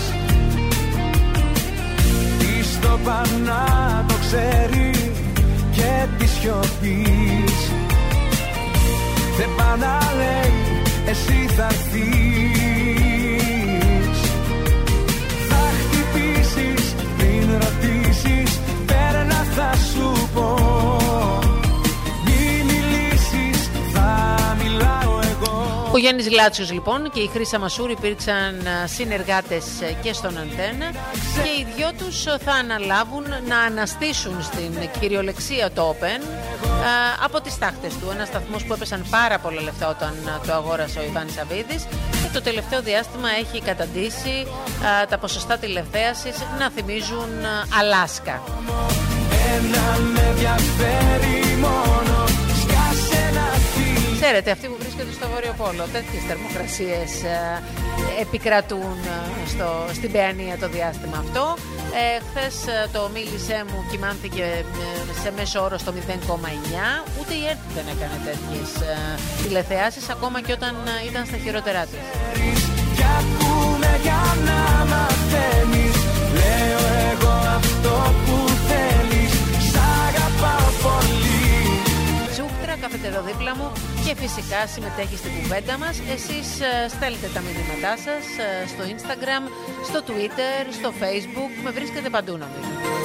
Τι 2.38 2.64
στο 2.64 2.98
πανά 3.04 4.04
το 4.08 4.14
ξέρει 4.20 4.90
Και 5.72 6.06
τη 6.18 6.26
σιωπής 6.26 7.70
Δεν 9.38 9.48
πάει 9.56 9.78
να 9.78 9.98
λέει 10.16 10.52
εσύ 11.06 11.54
θα 11.56 11.64
έρθεις 11.64 12.33
Ο 25.94 25.98
Γιάννης 25.98 26.28
Γλάτσιος 26.28 26.72
λοιπόν 26.72 27.10
και 27.10 27.20
η 27.20 27.26
Χρύσα 27.26 27.58
Μασούρ 27.58 27.90
υπήρξαν 27.90 28.66
ε, 28.66 28.86
συνεργάτες 28.86 29.64
ε, 29.80 29.96
και 30.02 30.12
στον 30.12 30.38
Αντένα 30.38 30.90
και 31.42 31.48
οι 31.58 31.66
δυο 31.76 31.90
τους 31.98 32.26
ε, 32.26 32.38
θα 32.44 32.52
αναλάβουν 32.52 33.24
να 33.48 33.58
αναστήσουν 33.58 34.42
στην 34.42 34.88
κυριολεξία 35.00 35.70
το 35.70 35.96
Open 36.00 36.22
ε, 36.22 37.24
από 37.24 37.40
τις 37.40 37.58
τάχτες 37.58 37.92
του. 37.94 38.10
Ένας 38.14 38.28
σταθμός 38.28 38.64
που 38.64 38.72
έπεσαν 38.72 39.06
πάρα 39.10 39.38
πολλά 39.38 39.60
λεφτά 39.62 39.88
όταν 39.88 40.14
ε, 40.26 40.46
το 40.46 40.52
αγόρασε 40.52 40.98
ο 40.98 41.02
Ιβάν 41.02 41.28
Σαββίδης 41.30 41.82
και 42.22 42.28
το 42.32 42.42
τελευταίο 42.42 42.82
διάστημα 42.82 43.28
έχει 43.40 43.60
καταντήσει 43.60 44.46
ε, 45.02 45.06
τα 45.06 45.18
ποσοστά 45.18 45.58
τηλεθέασης 45.58 46.36
να 46.58 46.70
θυμίζουν 46.70 47.30
ε, 47.42 47.78
Αλάσκα. 47.78 48.42
Ένα 49.54 49.98
με 50.14 50.20
ενδιαφέρει 50.20 51.56
μόνο 51.60 52.24
Σκάσε 52.60 53.28
ένα 53.30 53.46
φίλο 53.74 54.20
Ξέρετε, 54.20 54.50
αυτοί 54.50 54.73
που 55.04 55.10
βρίσκονται 55.10 55.24
στο 55.24 55.26
Βόρειο 55.32 55.54
Πόλο, 55.62 55.84
τέτοιες 55.96 56.22
θερμοκρασίες 56.28 57.10
επικρατούν 58.24 58.96
ε, 59.14 59.48
στο, 59.52 59.68
στην 59.98 60.10
Παιανία 60.12 60.56
το 60.62 60.68
διάστημα 60.68 61.16
αυτό. 61.24 61.44
Ε, 62.02 62.06
Χθες 62.28 62.56
το 62.94 63.00
μίλησέ 63.14 63.58
μου 63.68 63.78
κοιμάνθηκε 63.90 64.42
ε, 64.42 65.20
σε 65.22 65.30
μέσο 65.36 65.58
όρο 65.66 65.78
στο 65.78 65.92
0,9. 65.96 65.98
Ούτε 67.18 67.32
η 67.40 67.42
ΕΡΤ 67.50 67.64
δεν 67.76 67.86
έκανε 67.94 68.16
τέτοιες 68.28 68.68
τηλεθεάσεις, 69.42 70.08
ακόμα 70.08 70.38
και 70.44 70.52
όταν 70.52 70.74
ε, 70.92 71.08
ήταν 71.10 71.22
στα 71.30 71.36
χειρότερά 71.44 71.82
τη. 71.90 71.96
Κι 72.96 73.06
ακούμε 73.20 73.90
για 74.06 74.22
να 74.48 74.60
μαθαίνεις 74.92 75.96
Λέω 76.38 76.82
εγώ 77.10 77.34
αυτό 77.58 77.94
που 78.24 78.33
Τσούκτρα, 83.04 83.08
κάθεται 83.08 83.08
εδώ 83.08 83.22
δίπλα 83.22 83.56
μου 83.56 83.72
και 84.04 84.14
φυσικά 84.14 84.66
συμμετέχει 84.66 85.16
στην 85.16 85.30
κουβέντα 85.40 85.78
μας. 85.78 86.00
Εσείς 86.14 86.60
ε, 86.60 86.88
στέλνετε 86.88 87.28
τα 87.34 87.40
μηνύματά 87.40 87.96
σας 87.96 88.24
ε, 88.44 88.66
στο 88.72 88.82
Instagram, 88.94 89.42
στο 89.88 90.00
Twitter, 90.08 90.62
στο 90.78 90.92
Facebook. 91.00 91.52
Με 91.64 91.70
βρίσκετε 91.70 92.08
παντού 92.10 92.32
νομίζω. 92.32 93.03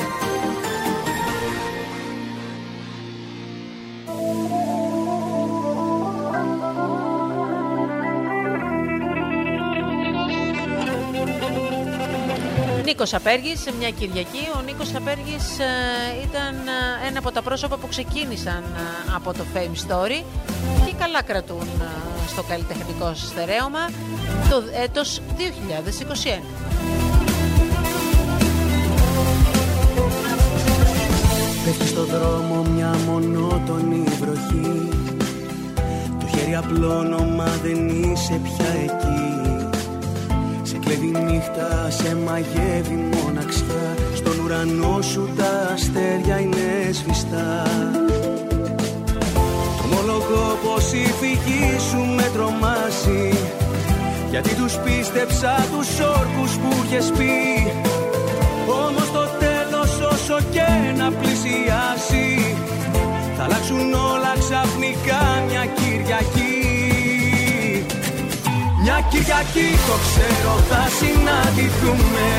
Νίκος 12.99 13.13
Απέργης, 13.13 13.61
σε 13.61 13.73
μια 13.79 13.89
Κυριακή. 13.89 14.43
Ο 14.57 14.61
Νίκος 14.61 14.95
Απέργης 14.95 15.45
ήταν 16.23 16.55
ε, 17.03 17.07
ένα 17.07 17.19
από 17.19 17.31
τα 17.31 17.41
πρόσωπα 17.41 17.77
που 17.77 17.87
ξεκίνησαν 17.87 18.63
ε, 18.63 19.13
από 19.15 19.33
το 19.33 19.43
Fame 19.53 19.87
Story 19.87 20.23
και 20.85 20.93
καλά 20.97 21.21
κρατούν 21.23 21.67
ε, 21.81 22.27
στο 22.27 22.43
καλλιτεχνικό 22.43 23.13
στερέωμα 23.15 23.89
το 24.49 24.63
έτος 24.83 25.21
2021. 25.37 26.43
Πέφτει 31.65 31.87
στο 31.87 32.03
δρόμο 32.05 32.63
μια 32.63 32.95
μονότονη 33.05 34.03
βροχή 34.19 34.89
Το 36.19 36.37
χέρι 36.37 36.55
απλώνω 36.55 37.23
μα 37.23 37.47
δεν 37.63 37.87
είσαι 37.87 38.39
πια 38.43 38.69
εκεί 38.83 39.38
Σε 39.38 39.38
κλέβει 40.89 41.11
νύχτα, 41.25 41.89
σε 41.89 42.15
μαγεύει 42.15 43.09
μοναξιά. 43.15 43.95
Στον 44.15 44.39
ουρανό 44.39 45.01
σου 45.01 45.29
τα 45.37 45.71
αστέρια 45.73 46.39
είναι 46.39 46.91
σβηστά. 46.91 47.63
Το 49.77 49.83
ομολογώ 49.83 50.57
πως 50.63 50.91
η 50.93 51.05
φυγή 51.19 51.79
σου 51.89 51.97
με 52.15 52.29
τρομάζει. 52.33 53.37
Γιατί 54.29 54.53
τους 54.55 54.73
πίστεψα 54.77 55.55
τους 55.71 55.89
όρκους 55.99 56.51
που 56.57 56.69
είχες 56.83 57.11
πει. 57.17 57.37
Όμως 58.85 59.11
το 59.11 59.25
τέλος 59.43 59.91
όσο 60.11 60.37
και 60.51 60.69
να 60.97 61.11
πλησιάσει. 61.11 62.55
Θα 63.37 63.43
αλλάξουν 63.43 63.93
όλα 63.93 64.33
ξαφνικά 64.39 65.21
μια 65.47 65.65
Κυριακή 65.65 66.58
Μια 68.91 69.01
Κυριακή 69.11 69.69
το 69.87 69.95
ξέρω 70.07 70.53
θα 70.69 70.83
συναντηθούμε. 70.97 72.29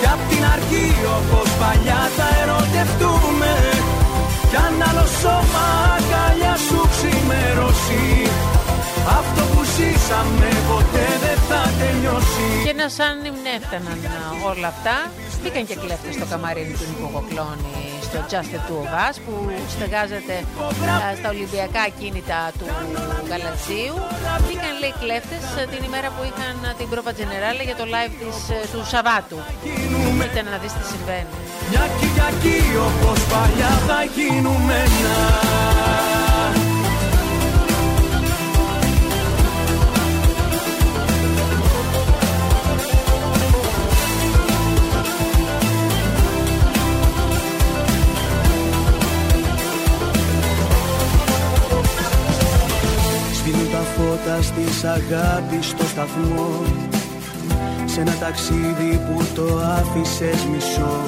Κι 0.00 0.08
απ' 0.14 0.24
την 0.30 0.42
αρχή 0.54 0.88
όπως 1.16 1.48
παλιά 1.60 2.02
θα 2.16 2.28
ερωτευτούμε. 2.42 3.52
Κι 4.50 4.58
αν 4.66 4.74
άλλο 4.88 5.06
σώμα 5.20 5.66
αγκαλιά 5.94 6.54
σου 6.66 6.80
ξημερώσει 6.92 8.04
Αυτό 9.18 9.42
που 9.52 9.60
ζήσαμε 9.74 10.50
ποτέ 10.70 11.06
δεν 11.24 11.38
θα 11.48 11.60
τελειώσει. 11.80 12.48
Και 12.66 12.74
να 12.80 12.86
σαν 12.96 13.16
ύμνε 13.28 13.52
έφταναν 13.58 14.00
α, 14.14 14.18
όλα 14.50 14.68
αυτά, 14.74 14.96
μπήκαν 15.40 15.64
και 15.68 15.76
κλέφτες 15.82 16.14
στο 16.18 16.26
καμαρίνι 16.30 16.72
του 16.78 16.86
Νίκο 16.88 17.08
Κοκλώνη 17.14 17.91
στο 18.12 18.24
Just 18.30 18.50
the 18.54 18.60
Two 18.66 18.80
of 18.84 18.92
Us 19.06 19.16
που 19.24 19.34
στεγάζεται 19.74 20.36
α, 20.94 21.16
στα 21.18 21.28
Ολυμπιακά 21.34 21.84
κίνητα 21.98 22.40
του 22.58 22.66
Γαλατσίου. 23.28 23.96
Μπήκαν 24.44 24.74
λέει 24.82 24.94
κλέφτες 25.02 25.44
α, 25.58 25.62
την 25.72 25.82
ημέρα 25.88 26.08
που 26.14 26.22
είχαν 26.28 26.56
α, 26.68 26.70
την 26.78 26.88
Πρόπα 26.92 27.12
Τζενεράλε 27.16 27.62
για 27.68 27.76
το 27.80 27.84
live 27.94 28.14
της, 28.20 28.36
α, 28.56 28.58
του 28.72 28.80
Σαββάτου. 28.92 29.38
Κοίτα 29.62 30.40
να 30.52 30.58
δεις 30.62 30.72
τι 30.76 30.84
συμβαίνει. 30.92 31.32
Μια 31.70 31.84
Κυριακή 31.98 32.60
όπως 32.88 33.20
παλιά 33.32 33.72
θα 33.88 34.00
γίνουμε 34.16 34.78
της 54.50 54.84
αγάπης 54.84 55.66
στο 55.66 55.84
σταθμό. 55.84 56.62
Σε 57.84 58.00
ένα 58.00 58.14
ταξίδι 58.20 59.00
που 59.06 59.24
το 59.34 59.58
άφησες 59.58 60.44
μισό. 60.52 60.98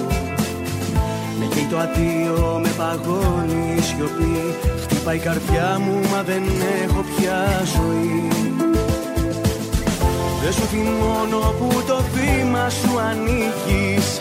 Με 1.39 1.45
καίει 1.55 1.67
το 1.71 1.79
αντίο, 1.79 2.61
με 2.63 2.69
παγώνει 2.77 3.75
η 3.79 3.81
σιωπή. 3.81 4.55
Χτυπάει 4.83 5.17
η 5.17 5.19
καρδιά 5.19 5.79
μου 5.85 6.01
μα 6.11 6.23
δεν 6.23 6.43
έχω 6.85 7.05
πια 7.17 7.63
ζωή. 7.77 8.29
Δεν 10.43 10.53
σου 10.53 10.63
θυμώνω 10.63 11.55
που 11.59 11.83
το 11.87 12.03
βήμα 12.15 12.69
σου 12.69 12.99
ανήκεις. 12.99 14.21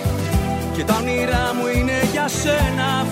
Και 0.76 0.84
τα 0.84 0.96
όνειρά 1.02 1.54
μου 1.56 1.66
είναι 1.78 1.98
για 2.12 2.28
σένα 2.28 3.03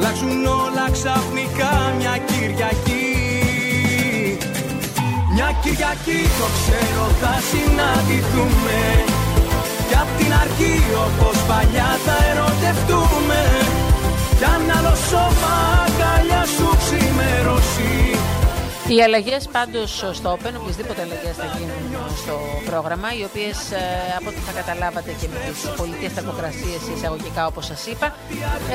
αλλάξουν 0.00 0.46
όλα 0.46 0.86
ξαφνικά 0.96 1.72
μια 1.98 2.14
Κυριακή. 2.28 3.08
Μια 5.34 5.48
Κυριακή 5.62 6.20
το 6.38 6.46
ξέρω 6.58 7.04
θα 7.20 7.34
συναντηθούμε. 7.48 8.78
Κι 9.88 9.96
απ' 10.02 10.12
την 10.18 10.32
αρχή 10.42 10.76
όπως 11.06 11.36
παλιά 11.48 11.90
θα 12.06 12.16
ερωτευτούμε. 12.30 13.40
Κι 14.38 14.46
αν 14.54 14.62
άλλο 14.76 14.94
σώμα 15.10 15.54
αγκαλιά 15.84 16.39
σου 16.39 16.39
ξημερώσει 16.39 16.39
οι 18.94 19.02
αλλαγές 19.02 19.42
πάντως 19.56 19.90
στο 20.18 20.28
Open, 20.36 20.54
οποιασδήποτε 20.60 21.00
αλλαγές 21.06 21.36
θα 21.42 21.48
γίνουν 21.56 21.82
στο 22.22 22.34
πρόγραμμα, 22.70 23.08
οι 23.18 23.22
οποίες 23.30 23.58
ε, 23.70 23.82
από 24.18 24.28
ό,τι 24.32 24.40
θα 24.46 24.52
καταλάβατε 24.60 25.10
και 25.20 25.26
με 25.32 25.38
τις 25.46 25.58
πολιτικές 25.78 26.12
θερμοκρασίες 26.16 26.80
εισαγωγικά 26.94 27.42
όπως 27.52 27.64
σας 27.70 27.80
είπα, 27.92 28.06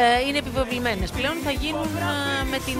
ε, 0.01 0.28
είναι 0.28 0.39
επιβεβλημένε. 0.43 1.06
Πλέον 1.17 1.38
θα 1.45 1.51
γίνουν 1.63 1.91
ε, 2.10 2.12
με 2.51 2.58
την 2.67 2.80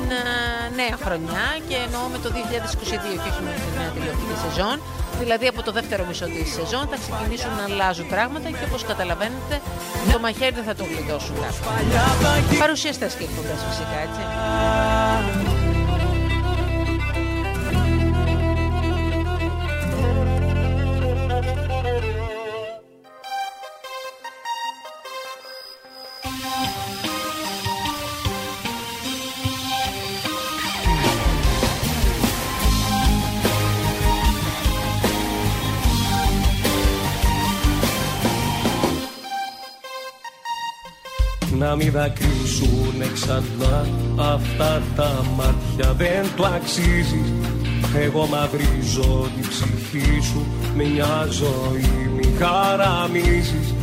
νέα 0.80 0.95
χρονιά 1.06 1.45
και 1.67 1.78
εννοώ 1.86 2.04
με 2.13 2.19
το 2.24 2.30
2022 2.36 3.15
και 3.21 3.30
όχι 3.32 3.41
με 3.48 3.52
την 3.63 3.71
νέα 3.80 3.89
τηλεοπτική 3.95 4.36
σεζόν. 4.45 4.78
Δηλαδή 5.21 5.45
από 5.54 5.62
το 5.67 5.71
δεύτερο 5.78 6.02
μισό 6.10 6.28
της 6.36 6.48
σεζόν 6.58 6.86
θα 6.91 6.98
ξεκινήσουν 7.04 7.52
να 7.60 7.63
αλλάζουν 7.69 8.08
πράγματα 8.15 8.48
και 8.58 8.65
όπως 8.69 8.82
καταλαβαίνετε 8.91 9.56
το 10.12 10.17
μαχαίρι 10.24 10.54
δεν 10.60 10.65
θα 10.69 10.76
το 10.80 10.84
γλιτώσουν 10.91 11.36
κάποιοι. 11.43 12.58
Παρουσιαστές 12.63 13.12
και 13.17 13.24
εκπομπές 13.28 13.60
φυσικά 13.67 13.98
έτσι. 14.08 14.24
Να 41.77 41.83
μην 41.83 41.91
δακρύσουν 41.91 43.13
ξανά 43.13 43.88
αυτά 44.15 44.81
τα 44.95 45.25
μάτια. 45.35 45.93
Δεν 45.97 46.25
το 46.35 46.43
αξίζεις. 46.45 47.29
Εγώ 47.95 48.25
μαυρίζω 48.25 49.29
την 49.35 49.47
ψυχή 49.49 50.21
σου. 50.21 50.45
Με 50.75 50.83
μια 50.83 51.27
ζωή 51.29 52.09
μη 52.15 52.35
χαραμίζεις. 52.39 53.73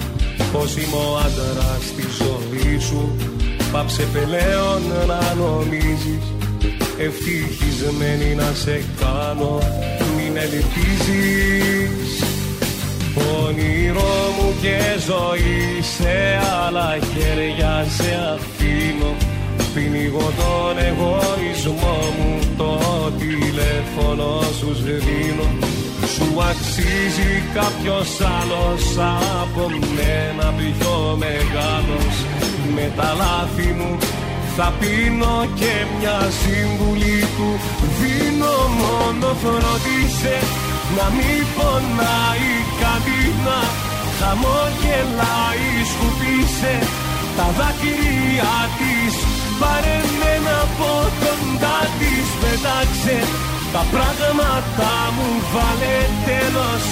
Πως 0.53 0.77
είμαι 0.77 0.97
ο 0.97 1.17
άντρας 1.17 1.83
στη 1.91 2.05
ζωή 2.21 2.79
σου. 2.79 3.17
Πάψε 3.73 4.07
πελέον 4.13 4.83
να 5.07 5.35
νομίζεις. 5.35 6.25
Ευτυχισμένη 6.99 8.35
να 8.35 8.53
σε 8.55 8.85
κάνω. 9.01 9.59
Μην 10.17 10.37
ελπίζεις 10.37 12.32
Όνειρό 13.17 14.17
μου 14.37 14.55
και 14.63 14.79
ζωή 15.07 15.83
σε 15.97 16.41
άλλα 16.67 16.99
χέρια 17.13 17.87
σε 17.97 18.11
αφήνω. 18.35 19.15
Πνίγω 19.75 20.33
τον 20.41 20.79
εγωισμό 20.89 21.99
μου 22.19 22.39
το 22.57 22.81
τηλέφωνο 23.19 24.41
σου 24.59 24.75
σβήνω. 24.75 25.49
Σου 26.15 26.43
αξίζει 26.51 27.43
κάποιος 27.55 28.11
άλλος 28.39 28.85
από 29.43 29.69
μένα 29.97 30.55
πιο 30.57 31.17
μεγάλος. 31.19 32.15
Με 32.75 32.93
τα 32.97 33.15
λάθη 33.21 33.73
μου 33.79 33.99
θα 34.57 34.73
πίνω 34.81 35.47
και 35.55 35.75
μια 35.99 36.19
συμβουλή 36.43 37.21
του. 37.37 37.51
Δίνω 37.99 38.57
μόνο 38.81 39.29
φροντίσε 39.43 40.37
να 40.97 41.07
μην 41.17 41.43
πονάει 41.57 42.62
καμπίνα 42.83 43.61
χαμόγελάει 44.19 45.71
σκουπίσε 45.91 46.75
τα 47.37 47.47
δάκρυα 47.59 48.55
της. 48.79 49.15
Πάρε 49.61 49.99
από 50.63 50.91
κοντά 51.23 51.79
της 51.99 52.27
πετάξε 52.41 53.19
τα 53.73 53.83
πράγματα 53.93 54.93
μου 55.17 55.29
βάλε 55.53 55.99
τέλος. 56.27 56.85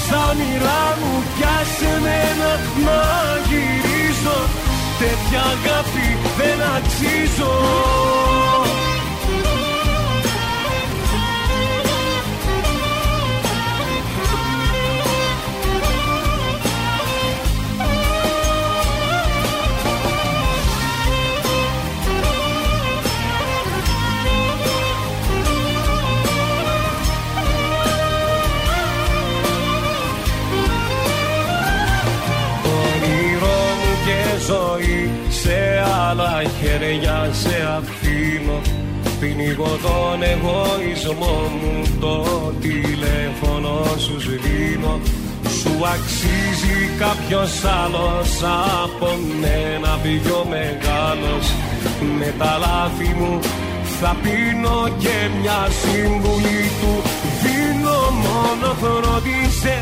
Στα 0.00 0.18
όνειρά 0.30 0.84
μου 1.00 1.12
πιάσε 1.32 1.92
μένα 2.04 2.50
να 2.86 3.00
γυρίζω. 3.48 4.38
Τέτοια 5.00 5.42
αγάπη 5.54 6.08
δεν 6.38 6.58
αξίζω 6.76 7.54
άλλα 36.74 36.84
χέρια 36.84 37.28
σε 37.32 37.56
αφήνω. 37.76 38.60
Πνίγω 39.20 39.78
τον 39.82 40.22
εγωισμό 40.22 41.36
μου 41.60 41.82
Το 42.00 42.24
τηλέφωνο 42.60 43.84
σου 43.98 44.20
σβήνω. 44.20 45.00
Σου 45.58 45.72
αξίζει 45.94 46.90
κάποιος 46.98 47.64
άλλος 47.82 48.42
Από 48.84 49.10
μένα 49.40 49.98
πιο 50.02 50.46
μεγάλος. 50.48 51.46
Με 52.18 52.34
τα 52.38 52.58
λάθη 52.58 53.14
μου 53.18 53.40
θα 54.00 54.16
πίνω 54.22 54.88
και 54.98 55.16
μια 55.40 55.68
συμβουλή 55.82 56.64
του. 56.80 57.02
Δίνω 57.42 57.98
μόνο 58.26 58.74
φροντίσε 58.80 59.80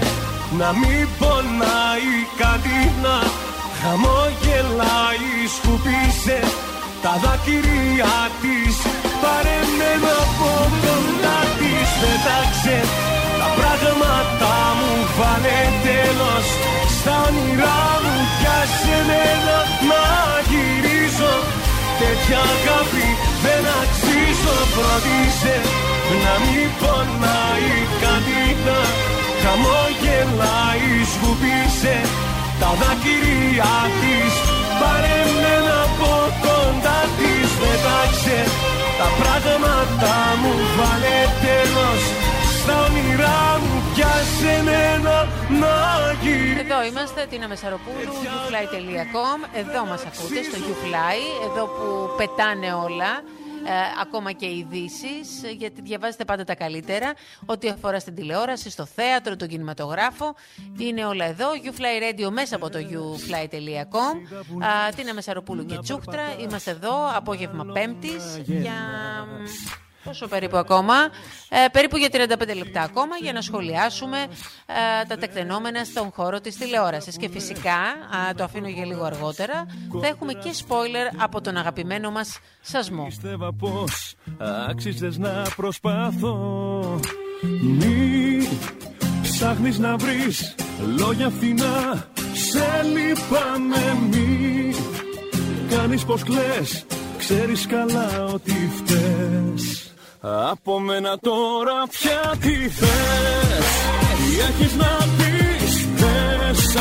να 0.58 0.72
μην 0.72 1.08
πονάει 1.18 2.12
κάτι 2.38 2.92
να 3.02 3.16
Χαμόγελάει 3.82 5.32
σκουπίσε 5.56 6.40
τα 7.04 7.14
δάκρυα 7.22 8.16
της. 8.40 8.76
Πάρε 9.22 9.58
με 9.78 9.92
από 10.22 10.52
κοντά 10.82 11.40
της 11.58 11.88
πετάξε 12.00 12.78
Τα 13.40 13.48
πράγματα 13.58 14.54
μου 14.78 14.92
βάλε 15.18 15.60
τέλος. 15.86 16.46
Στα 16.96 17.14
όνειρά 17.26 17.82
μου 18.02 18.16
πιάσε 18.36 18.98
μένα 19.08 19.58
να 19.90 20.04
γυρίζω. 20.50 21.34
Τέτοια 22.00 22.40
αγάπη 22.54 23.08
δεν 23.44 23.62
αξίζω 23.80 24.56
Φροντίσε 24.74 25.56
να 26.24 26.34
μην 26.44 26.68
πονάει 26.80 27.72
κανένα. 28.02 28.78
Χαμόγελάει 29.42 30.90
σκουπίσε. 31.12 31.96
Τα 32.60 32.70
δάκρυα 32.80 33.74
της 34.00 34.51
Πάρε 34.80 35.16
από 35.84 36.10
κοντά 36.44 36.98
της 37.18 37.48
Πετάξε 37.60 38.38
τα 39.00 39.08
πράγματα 39.20 40.14
μου 40.40 40.52
Βάλε 40.78 41.18
τέλος. 41.44 42.00
Στα 42.60 42.74
όνειρά 42.86 43.42
μου 43.62 43.74
Πιάσε 43.94 44.54
μένα 44.68 45.16
να 45.62 45.76
γυρίσω. 46.22 46.60
Εδώ 46.64 46.78
είμαστε 46.88 47.20
την 47.30 47.42
Αμεσαροπούλου 47.46 48.12
youfly.com 48.24 49.38
Εδώ 49.62 49.80
μας 49.90 50.02
ακούτε 50.10 50.40
στο 50.48 50.58
Youfly 50.66 51.20
Εδώ 51.48 51.64
που 51.74 51.86
πετάνε 52.18 52.70
όλα 52.86 53.12
ακόμα 54.00 54.32
και 54.32 54.46
ειδήσεις, 54.46 55.42
γιατί 55.56 55.82
διαβάζετε 55.82 56.24
πάντα 56.24 56.44
τα 56.44 56.54
καλύτερα. 56.54 57.12
Ό,τι 57.46 57.68
αφορά 57.68 57.98
στην 57.98 58.14
τηλεόραση, 58.14 58.70
στο 58.70 58.84
θέατρο, 58.84 59.36
τον 59.36 59.48
κινηματογράφο. 59.48 60.34
Είναι 60.78 61.04
όλα 61.04 61.24
εδώ. 61.24 61.46
YouFly 61.64 62.02
Radio 62.02 62.30
μέσα 62.30 62.56
από 62.56 62.70
το 62.70 62.78
youfly.com. 62.78 64.40
Τίνα 64.96 65.14
Μεσαροπούλου 65.14 65.64
και 65.64 65.78
Τσούχτρα. 65.82 66.22
Είμαστε 66.40 66.70
εδώ, 66.70 67.10
απόγευμα 67.14 67.64
Πέμπτης. 67.72 68.40
Για 68.44 68.72
Πόσο 70.04 70.28
περίπου 70.28 70.56
ακόμα, 70.56 70.94
ε, 71.48 71.68
περίπου 71.72 71.96
για 71.96 72.08
35 72.12 72.54
λεπτά 72.56 72.82
ακόμα 72.82 73.16
για 73.20 73.32
να 73.32 73.40
σχολιάσουμε 73.40 74.18
ε, 74.22 75.06
τα 75.08 75.16
τεκτενόμενα 75.16 75.84
στον 75.84 76.10
χώρο 76.10 76.40
της 76.40 76.56
τηλεόρασης. 76.56 77.16
Και 77.16 77.28
φυσικά, 77.28 77.78
το 78.36 78.44
αφήνω 78.44 78.68
για 78.68 78.86
λίγο 78.86 79.04
αργότερα, 79.04 79.66
θα 80.00 80.06
έχουμε 80.06 80.32
και 80.32 80.54
spoiler 80.66 81.16
από 81.16 81.40
τον 81.40 81.56
αγαπημένο 81.56 82.10
μας 82.10 82.38
Σασμό. 82.60 83.04
Πιστεύα 83.04 83.52
πως 83.52 84.14
άξιζες 84.68 85.18
να 85.18 85.46
προσπάθω 85.56 87.00
Μη 87.62 88.48
ψάχνεις 89.22 89.78
να 89.78 89.96
βρεις 89.96 90.54
λόγια 90.96 91.30
φθηνά 91.30 92.08
Σε 92.32 92.82
λυπάμαι 92.82 93.98
μη 94.10 94.74
Κάνεις 95.70 96.04
πως 96.04 96.22
κλαις 96.22 96.84
Ξέρεις 97.18 97.66
καλά 97.66 98.24
ότι 98.24 98.70
φταίς 98.76 99.91
από 100.22 100.80
μένα 100.80 101.18
τώρα 101.18 101.86
πια 101.90 102.34
τι 102.40 102.68
θες; 102.68 103.66
Τι 104.18 104.40
έχεις 104.48 104.74
να 104.76 104.96
πεις; 105.16 105.86
Δεν 105.96 106.54
σ' 106.54 106.76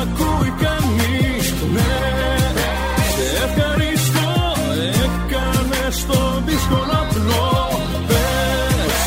ακούει 0.00 0.50
κανείς. 0.64 1.52
Ναι. 1.72 2.04
Σε 3.14 3.26
ευχαριστώ 3.46 4.30
Έκανες 5.04 6.06
το 6.06 6.42
δύσκολο 6.46 6.96
απλό. 7.04 7.68
Πες 8.08 8.98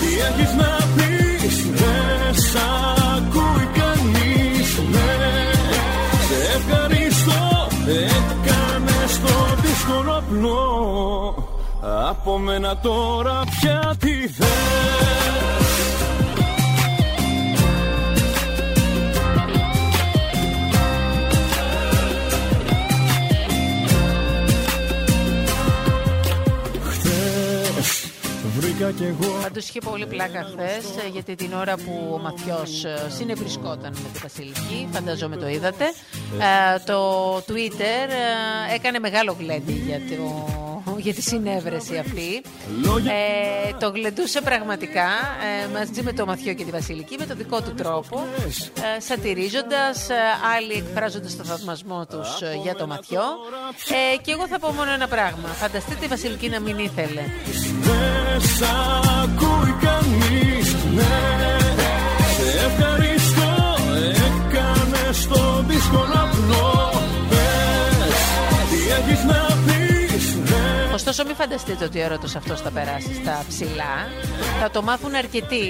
Τι 0.00 0.10
έχεις 0.28 0.52
να 0.54 0.76
πεις; 0.96 1.54
Δεν 1.80 2.34
σ' 2.34 2.56
ακούει 3.16 3.68
κανείς. 3.80 4.68
Ναι. 4.92 5.12
Σε 6.28 6.38
ευχαριστώ 6.56 7.68
Έκανες 7.86 9.20
το 9.20 9.34
δύσκολο 9.62 10.12
απλό 10.16 10.77
από 12.08 12.38
μένα 12.38 12.76
τώρα 12.76 13.42
πια 13.60 13.96
τι 13.98 14.28
θες 14.28 14.88
βρήκα 28.58 28.90
κι 28.90 29.04
εγώ. 29.04 29.40
Πάντως 29.42 29.68
είχε 29.68 29.80
πολύ 29.80 30.06
πλάκα 30.06 30.42
χθες, 30.42 31.10
γιατί 31.12 31.34
την 31.34 31.52
ώρα 31.52 31.76
που 31.76 32.10
ο 32.12 32.18
Μαθιό 32.18 32.62
ε, 33.06 33.10
συνευρισκόταν 33.10 33.92
με 34.02 34.08
τη 34.12 34.18
Βασιλική, 34.22 34.88
φανταζόμαι 34.92 35.36
το 35.36 35.48
είδατε. 35.48 35.84
Ε, 35.84 36.78
το 36.86 37.36
Twitter 37.36 38.08
ε, 38.70 38.74
έκανε 38.74 38.98
μεγάλο 38.98 39.36
γλέντι 39.38 39.72
για 39.72 39.98
το 39.98 40.67
για 40.98 41.14
τη 41.14 41.22
συνέβρεση 41.22 41.96
αυτή. 41.96 42.42
Ε, 43.08 43.72
το 43.80 43.90
γλεντούσε 43.90 44.40
πραγματικά 44.40 45.08
ε, 45.64 45.68
μαζί 45.72 46.02
με 46.02 46.12
το 46.12 46.26
Μαθιό 46.26 46.54
και 46.54 46.64
τη 46.64 46.70
Βασιλική 46.70 47.16
με 47.18 47.26
το 47.26 47.34
δικό 47.34 47.62
του 47.62 47.74
τρόπο, 47.74 48.26
ε, 48.96 49.00
σατυρίζοντας, 49.00 50.10
ε, 50.10 50.14
άλλοι 50.56 50.72
εκφράζοντας 50.72 51.36
το 51.36 51.44
θαυμασμό 51.44 52.06
τους 52.06 52.40
ε, 52.40 52.58
για 52.62 52.74
το 52.74 52.86
Μαθιό. 52.86 53.22
Ε, 54.12 54.16
και 54.16 54.32
εγώ 54.32 54.46
θα 54.48 54.58
πω 54.58 54.72
μόνο 54.72 54.92
ένα 54.92 55.08
πράγμα. 55.08 55.48
Φανταστείτε 55.48 56.04
η 56.04 56.08
Βασιλική 56.08 56.48
να 56.48 56.60
μην 56.60 56.78
ήθελε. 56.78 57.22
ευχαριστώ, 62.66 63.76
έκανες 64.26 65.26
το 65.28 65.64
δύσκολο 65.68 66.14
απλό 66.14 66.97
Ωστόσο, 70.98 71.24
μην 71.24 71.34
φανταστείτε 71.34 71.84
ότι 71.84 71.98
ο 71.98 72.04
έρωτος 72.04 72.36
αυτός 72.36 72.60
θα 72.60 72.70
περάσει 72.70 73.14
στα 73.14 73.44
ψηλά. 73.48 73.94
Θα 74.60 74.70
το 74.70 74.82
μάθουν 74.82 75.14
αρκετοί. 75.14 75.66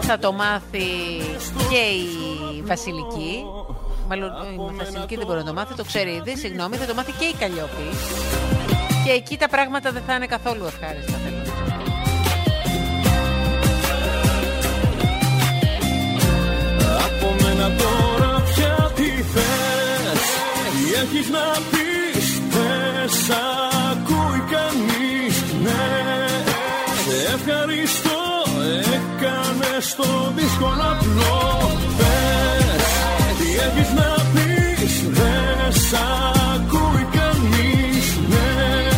Θα 0.00 0.18
το 0.18 0.32
μάθει 0.32 0.88
και 1.70 1.82
η 2.56 2.62
Βασιλική. 2.62 3.44
Μάλλον 4.08 4.28
η 4.28 4.76
Βασιλική 4.76 5.16
δεν 5.16 5.26
μπορεί 5.26 5.38
να 5.38 5.44
το 5.44 5.52
μάθει, 5.52 5.74
το 5.74 5.84
ξέρει 5.84 6.10
ήδη. 6.10 6.36
Συγγνώμη, 6.36 6.76
θα 6.76 6.86
το 6.86 6.94
μάθει 6.94 7.12
και 7.12 7.24
η 7.24 7.34
Καλλιόπη. 7.38 7.86
Και 9.04 9.10
εκεί 9.10 9.36
τα 9.36 9.48
πράγματα 9.48 9.92
δεν 9.92 10.02
θα 10.06 10.14
είναι 10.14 10.26
καθόλου 10.26 10.64
ευχάριστα, 10.64 11.18
θέλω 11.24 11.38
Από 17.06 17.34
μένα 17.42 17.76
τώρα 17.76 18.42
πια 18.54 18.92
τι 18.94 19.10
θες 19.32 20.22
Τι 20.72 20.92
έχεις 21.00 21.28
να 21.28 21.44
πεις 21.70 22.40
μέσα 22.52 23.79
ευχαριστώ 27.34 28.18
Έκανες 28.96 29.94
το 29.96 30.32
δύσκολο 30.36 30.82
απλό 30.92 31.70
Πες 31.98 32.84
τι 33.38 33.48
έχεις 33.66 33.90
να 33.94 34.14
πεις 34.32 34.92
Δεν 35.08 35.72
σ' 35.72 35.94
ακούει 36.54 37.04
κανείς. 37.18 38.06
Ναι 38.30 38.88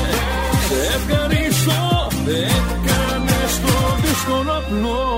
Σε 0.69 0.79
ευχαριστώ 0.97 2.09
Έκανες 2.27 3.53
το 3.67 3.77
δύσκολο 4.03 4.53
απλό 4.53 5.12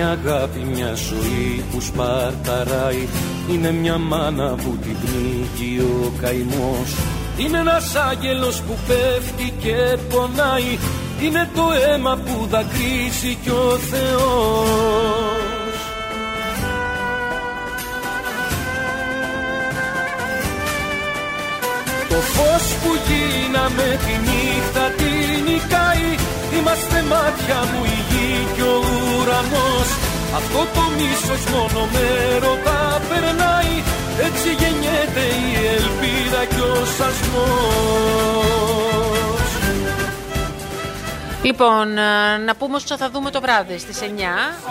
η 0.00 0.02
αγάπη 0.02 0.60
μια 0.72 0.94
ζωή 0.94 1.64
που 1.70 1.80
σπαρταράει. 1.80 3.08
Είναι 3.50 3.72
μια 3.72 3.98
μάνα 3.98 4.54
που 4.54 4.78
την 4.82 4.96
πνίγει 5.00 5.78
ο 5.78 6.12
καημός. 6.20 6.90
Είναι 7.36 7.58
ένας 7.58 7.94
άγγελος 7.94 8.62
που 8.62 8.74
πέφτει 8.86 9.52
και 9.58 9.98
πονάει. 10.10 10.78
Είναι 11.22 11.48
το 11.54 11.62
αίμα 11.84 12.18
που 12.24 12.46
δακρύσει 12.50 13.38
κι 13.42 13.50
ο 13.50 13.78
Θεός. 13.90 15.78
Το 22.08 22.16
φως 22.16 22.64
που 22.82 22.90
γίναμε 23.06 23.98
τη 24.04 24.14
νύχτα 24.26 24.84
την 24.96 25.44
νικάει 25.44 26.19
Είμαστε 26.60 27.02
μάτια 27.02 27.58
μου 27.70 27.84
η 27.84 27.98
γη 28.08 28.30
και 28.54 28.62
ο 28.62 28.78
ουρανός. 29.16 29.88
Αυτό 30.38 30.60
το 30.74 30.84
μίσος 30.96 31.42
μόνο 31.52 31.80
με 31.92 32.06
ρωτά 32.44 33.00
περνάει. 33.08 33.74
Έτσι 34.26 34.48
γεννιέται 34.60 35.24
η 35.44 35.48
ελπίδα 35.76 36.44
και 36.44 36.60
ο 36.60 36.84
σασμός. 36.96 38.20
Λοιπόν, 41.42 41.98
ε, 41.98 42.36
να 42.46 42.54
πούμε 42.56 42.76
όσο 42.76 42.96
θα 42.96 43.10
δούμε 43.10 43.30
το 43.30 43.40
βράδυ 43.40 43.78
στις 43.78 44.00
9. 44.00 44.04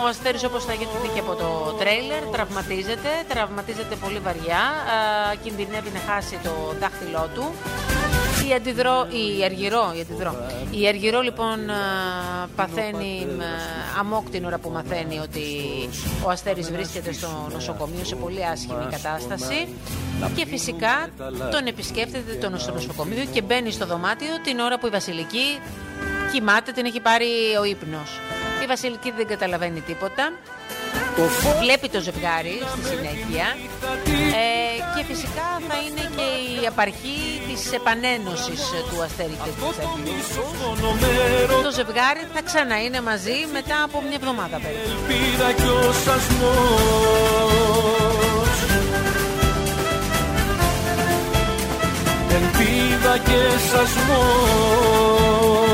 Ο 0.02 0.06
Αστέρης 0.06 0.44
όπως 0.44 0.64
θα 0.64 0.72
γίνει 0.72 1.08
και 1.14 1.20
από 1.20 1.34
το 1.34 1.74
τρέιλερ 1.78 2.22
τραυματίζεται, 2.32 3.10
τραυματίζεται 3.28 3.94
πολύ 3.94 4.18
βαριά, 4.18 4.62
ε, 5.32 5.36
κινδυνεύει 5.36 5.90
να 5.94 6.12
χάσει 6.12 6.38
το 6.42 6.52
δάχτυλό 6.80 7.28
του 7.34 7.54
η 8.48 8.54
αντιδρό, 8.54 9.06
η 9.10 9.44
Αργυρό, 9.44 9.92
η 9.96 10.00
αντιδρό. 10.00 10.34
Η 10.70 10.88
Αργυρό 10.88 11.20
λοιπόν 11.20 11.58
παθαίνει 12.56 13.26
αμόκ 13.98 14.30
την 14.30 14.44
ώρα 14.44 14.58
που 14.58 14.70
μαθαίνει 14.70 15.18
ότι 15.18 15.44
ο 16.24 16.30
Αστέρης 16.30 16.70
βρίσκεται 16.72 17.12
στο 17.12 17.48
νοσοκομείο 17.52 18.04
σε 18.04 18.14
πολύ 18.14 18.46
άσχημη 18.46 18.86
κατάσταση 18.90 19.68
και 20.36 20.46
φυσικά 20.46 21.08
τον 21.50 21.66
επισκέφτεται 21.66 22.34
το 22.34 22.48
νοσοκομείο 22.50 23.24
και 23.32 23.42
μπαίνει 23.42 23.70
στο 23.70 23.86
δωμάτιο 23.86 24.28
την 24.44 24.58
ώρα 24.58 24.78
που 24.78 24.86
η 24.86 24.90
Βασιλική 24.90 25.58
κοιμάται, 26.32 26.72
την 26.72 26.84
έχει 26.84 27.00
πάρει 27.00 27.26
ο 27.60 27.64
ύπνος. 27.64 28.18
Η 28.62 28.66
Βασιλική 28.66 29.10
δεν 29.16 29.26
καταλαβαίνει 29.26 29.80
τίποτα. 29.80 30.32
Βλέπει 31.60 31.88
το 31.88 32.00
ζευγάρι 32.00 32.62
στη 32.70 32.80
συνέχεια. 32.88 33.56
Ε, 34.14 34.16
και 34.96 35.04
φυσικά 35.04 35.60
θα 35.68 35.74
είναι 35.86 36.04
και 36.16 36.26
η 36.62 36.66
απαρχή 36.66 37.42
της 37.48 37.72
επανένωσης 37.72 38.60
του 38.90 39.02
Αστέρη 39.02 39.38
και 39.44 39.50
του 39.58 39.74
Το 41.62 41.70
ζευγάρι 41.70 42.20
θα 42.34 42.42
ξανά 42.42 42.82
είναι 42.82 43.00
μαζί 43.00 43.46
μετά 43.52 43.82
από 43.82 44.00
μια 44.00 44.16
εβδομάδα 44.20 44.58
περίπου. 44.58 44.90
ελπίδα 52.60 53.18
και 53.18 53.58
σασμός 53.70 55.69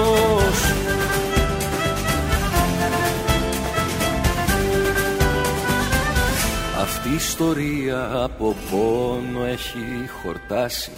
η 7.11 7.15
ιστορία 7.15 8.11
από 8.15 8.57
πόνο 8.71 9.45
έχει 9.45 10.09
χορτάσει. 10.23 10.91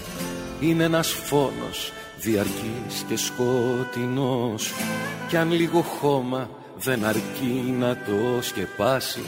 Είναι 0.61 0.85
ένας 0.85 1.09
φόνος 1.09 1.93
διαρκής 2.21 3.05
και 3.09 3.17
σκοτεινός. 3.17 4.73
Κι 5.29 5.37
αν 5.37 5.53
λίγο 5.53 5.81
χώμα 5.81 6.51
δεν 6.79 7.05
αρκεί 7.05 7.75
να 7.79 7.97
το 7.97 8.43
σκεπάσει 8.43 9.21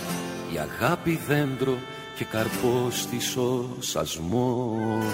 Η 0.55 0.59
αγάπη 0.59 1.21
δέντρο 1.27 1.79
και 2.17 2.25
καρπός 2.25 3.07
της 3.11 3.37
ο 3.37 3.69
σασμός 3.79 5.05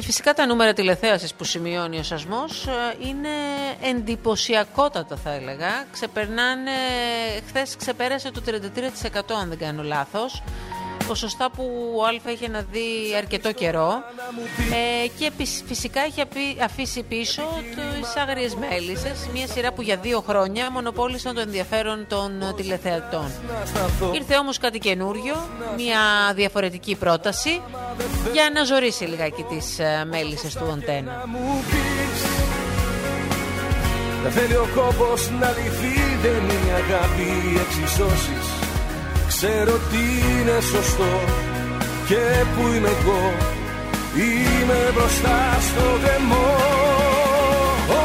Και 0.00 0.06
φυσικά 0.06 0.34
τα 0.34 0.46
νούμερα 0.46 0.72
τηλεθέασης 0.72 1.34
που 1.34 1.44
σημειώνει 1.44 1.98
ο 1.98 2.02
σασμός 2.02 2.66
ε, 2.66 2.96
είναι 3.08 3.28
εντυπωσιακότατα 3.82 5.16
θα 5.16 5.32
έλεγα. 5.32 5.84
Ξεπερνάνε, 5.92 6.70
χθες 7.46 7.76
ξεπέρασε 7.76 8.30
το 8.30 8.42
33% 8.46 9.20
αν 9.40 9.48
δεν 9.48 9.58
κάνω 9.58 9.82
λάθος 9.82 10.42
ποσοστά 11.10 11.50
που 11.50 11.64
ο 11.96 12.04
Α 12.04 12.32
είχε 12.32 12.48
να 12.48 12.64
δει 12.70 13.14
αρκετό 13.16 13.52
καιρό 13.52 13.90
ε, 15.04 15.08
και 15.18 15.30
φυσικά 15.66 16.00
έχει 16.00 16.22
αφήσει 16.64 17.02
πίσω 17.02 17.42
τις 18.00 18.16
άγριες 18.16 18.54
μέλισσες, 18.54 19.28
μια 19.32 19.46
σειρά 19.46 19.72
που 19.72 19.82
για 19.82 19.96
δύο 19.96 20.20
χρόνια 20.20 20.70
μονοπόλησαν 20.70 21.34
το 21.34 21.40
ενδιαφέρον 21.40 22.06
των 22.08 22.54
τηλεθεατών. 22.56 23.30
Ήρθε 24.14 24.36
όμως 24.36 24.58
κάτι 24.58 24.78
καινούριο, 24.78 25.34
μια 25.76 26.00
διαφορετική 26.34 26.94
πρόταση 26.94 27.60
για 28.32 28.50
να 28.54 28.64
ζωρίσει 28.64 29.04
λιγάκι 29.04 29.42
τις 29.42 29.78
ε, 29.78 30.04
μέλισσες 30.10 30.54
του 30.54 30.66
Οντένα. 30.70 31.24
Δεν 34.22 34.32
θέλει 34.32 34.56
ο 34.56 34.68
κόπος 34.74 35.30
να 35.40 35.48
λυθεί, 35.48 35.94
δεν 36.22 36.42
είναι 36.42 36.72
αγάπη 36.72 37.60
εξισώσεις 37.60 38.59
Ξέρω 39.42 39.76
τι 39.90 40.04
είναι 40.30 40.58
σωστό 40.72 41.12
και 42.08 42.24
που 42.52 42.62
είμαι 42.74 42.92
εγώ. 42.98 43.22
Είμαι 44.26 44.80
μπροστά 44.94 45.38
στο 45.68 45.86
δαιμό 46.04 46.50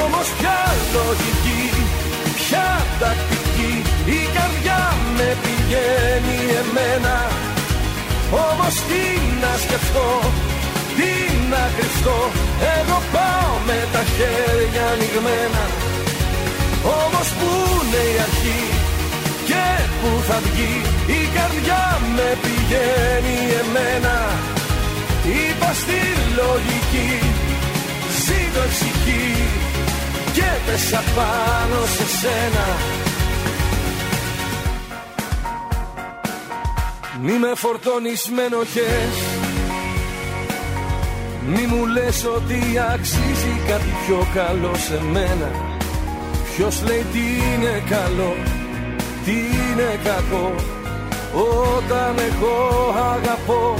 Όμως 0.01 0.27
ποια 0.37 0.61
λογική, 0.95 1.63
ποια 2.39 2.69
τακτική 2.99 3.73
Η 4.17 4.19
καρδιά 4.35 4.81
με 5.17 5.29
πηγαίνει 5.43 6.39
εμένα. 6.61 7.17
Όμως 8.47 8.75
τι 8.87 9.03
να 9.41 9.51
σκεφτώ, 9.63 10.11
τι 10.97 11.11
να 11.51 11.63
κρυφτώ. 11.75 12.19
Εγώ 12.77 12.97
πάω 13.13 13.51
με 13.67 13.79
τα 13.93 14.03
χέρια 14.15 14.83
ανοιγμένα. 14.93 15.63
Όμως 17.01 17.27
που 17.37 17.49
είναι 17.75 18.03
η 18.13 18.17
αρχή; 18.27 18.74
Και 19.49 19.65
που 19.99 20.11
θα 20.27 20.37
βγει 20.45 20.73
η 21.19 21.21
καρδιά 21.35 21.83
με 22.15 22.27
πηγαίνει 22.43 23.37
εμένα. 23.61 24.15
Είπα 25.37 25.73
στη 25.81 25.99
λογική 26.39 27.11
Ζήτω 28.25 28.63
ησυχή 28.69 29.35
Και 30.33 30.49
πέσα 30.65 31.03
πάνω 31.15 31.85
σε 31.95 32.05
σένα. 32.19 32.65
Μη 37.21 37.31
με 37.31 37.51
φορτώνεις 37.55 38.29
με 38.35 38.41
ενοχές. 38.43 39.15
Μη 41.47 41.65
μου 41.67 41.85
λες 41.85 42.25
ότι 42.35 42.59
αξίζει 42.93 43.61
κάτι 43.67 43.93
πιο 44.05 44.27
καλό 44.33 44.71
σε 44.75 45.01
μένα. 45.11 45.51
Ποιος 46.55 46.83
λέει 46.87 47.05
τι 47.11 47.19
είναι 47.19 47.83
καλό 47.89 48.35
τι 49.25 49.31
είναι 49.31 49.99
κακό 50.03 50.55
όταν 51.33 52.15
εγώ 52.27 52.57
αγαπώ 53.13 53.75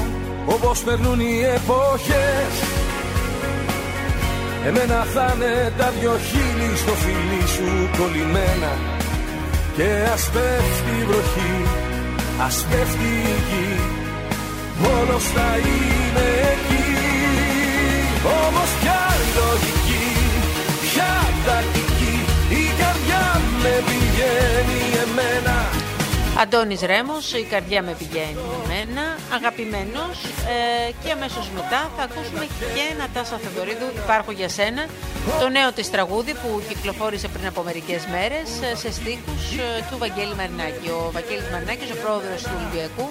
όπως 0.46 0.80
περνούν 0.80 1.20
οι 1.20 1.40
εποχές. 1.56 2.54
Εμένα 4.68 5.06
θα 5.14 5.34
είναι 5.36 5.74
τα 5.78 5.94
δυο 6.00 6.18
χείλη 6.28 6.78
στο 6.78 6.92
φιλί 6.92 7.48
σου 7.56 7.90
κολλημένα. 7.98 8.72
Και 9.76 9.90
ας 10.14 10.30
πέφτει 10.34 10.94
η 11.02 11.06
βροχή, 11.10 11.56
ας 12.46 12.66
πέφτει 12.70 13.12
η 13.34 13.38
γη. 13.48 13.80
Μόνος 14.84 15.24
θα 15.36 15.50
είναι 15.68 16.28
εκεί. 16.54 16.86
Όμως 18.46 18.70
ποια 18.82 18.95
Αντώνης 26.42 26.82
Ρέμος, 26.82 27.34
η 27.34 27.44
καρδιά 27.54 27.82
με 27.82 27.94
πηγαίνει 28.00 28.44
εμένα, 28.64 29.04
αγαπημένος 29.38 30.16
ε, 30.56 30.92
και 31.04 31.12
αμέσως 31.12 31.46
μετά 31.56 31.82
θα 31.98 32.04
ακούσουμε 32.08 32.46
και 32.60 32.84
ένα 32.92 33.06
Τάσα 33.14 33.38
Θεοδωρίδου, 33.44 33.88
υπάρχω 34.04 34.32
για 34.32 34.50
σένα, 34.50 34.84
το 35.42 35.48
νέο 35.50 35.70
της 35.72 35.88
τραγούδι 35.96 36.34
που 36.42 36.50
κυκλοφόρησε 36.70 37.28
πριν 37.28 37.46
από 37.48 37.62
μερικές 37.70 38.02
μέρες 38.14 38.48
ε, 38.68 38.76
σε 38.82 38.90
στίχους 38.98 39.44
ε, 39.66 39.84
του 39.90 39.98
Βαγγέλη 40.04 40.36
Μαρινάκη. 40.40 40.88
Ο 41.00 41.02
Βαγγέλης 41.16 41.48
Μαρινάκης, 41.54 41.90
ο 41.96 41.98
πρόεδρος 42.04 42.42
του 42.48 42.54
Ολυμπιακού 42.58 43.08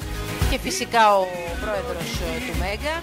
και 0.50 0.58
φυσικά 0.66 1.02
ο 1.20 1.24
πρόεδρος 1.62 2.08
ε, 2.26 2.30
του 2.46 2.54
Μέγκα, 2.62 2.96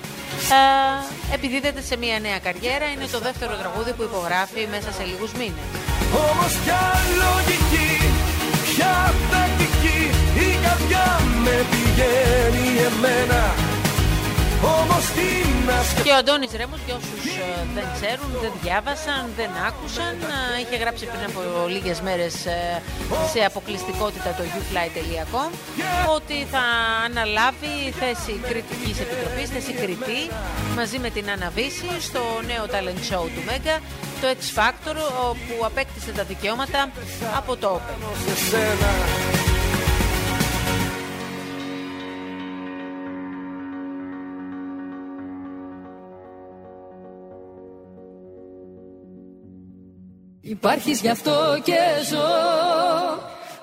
ε, 0.58 1.36
επιδίδεται 1.36 1.82
σε 1.90 1.96
μια 2.04 2.18
νέα 2.28 2.40
καριέρα, 2.46 2.88
είναι 2.94 3.08
το 3.16 3.20
δεύτερο 3.28 3.54
τραγούδι 3.62 3.92
που 3.98 4.04
υπογράφει 4.10 4.62
μέσα 4.76 4.90
σε 4.98 5.04
λίγους 5.10 5.32
μήνες. 5.40 5.68
Όμως 6.28 6.52
πια 6.62 6.84
λογική, 7.22 7.92
πια 8.70 8.94
τακτική 9.32 9.61
Η 9.61 9.61
καρδιά 10.63 11.08
με 11.43 11.56
πηγαίνει 11.71 12.67
εμένα 12.89 13.43
όμως 14.63 15.06
τι 15.15 15.28
να 15.67 16.04
Και 16.04 16.12
ο 16.12 16.15
Αντώνης 16.15 16.52
Ρέμος 16.60 16.80
για 16.86 16.95
όσους 16.95 17.24
ε, 17.36 17.67
δεν 17.76 17.86
ξέρουν, 17.95 18.30
δεν 18.43 18.52
διάβασαν, 18.62 19.21
δεν 19.39 19.50
άκουσαν 19.67 20.15
Είχε 20.62 20.76
γράψει 20.84 21.06
πριν 21.12 21.24
από 21.30 21.39
λίγες 21.76 22.02
μέρες 22.02 22.36
ε, 22.45 22.82
σε 23.32 23.39
αποκλειστικότητα 23.50 24.30
το 24.38 24.43
youfly.com 24.52 25.52
Ότι 26.17 26.38
θα 26.54 26.63
αναλάβει 27.08 27.74
θέση 28.02 28.34
κριτικής 28.50 28.95
επιτροπής, 29.06 29.47
θέση 29.56 29.74
κριτή 29.82 30.21
Μαζί 30.76 30.97
με 31.00 31.10
την 31.10 31.26
Αναβίση 31.36 31.89
στο 32.08 32.21
νέο 32.52 32.65
talent 32.74 33.02
show 33.10 33.24
του 33.34 33.41
Μέγκα 33.50 33.76
το 34.21 34.28
X 34.39 34.41
Factor 34.58 34.95
που 35.47 35.65
απέκτησε 35.65 36.12
τα 36.12 36.24
δικαιώματα 36.24 36.89
από 37.39 37.56
το 37.58 37.67
Open. 37.76 39.41
Υπάρχεις 50.52 51.02
γι' 51.02 51.10
αυτό 51.10 51.60
και 51.64 51.80
ζω. 52.10 52.30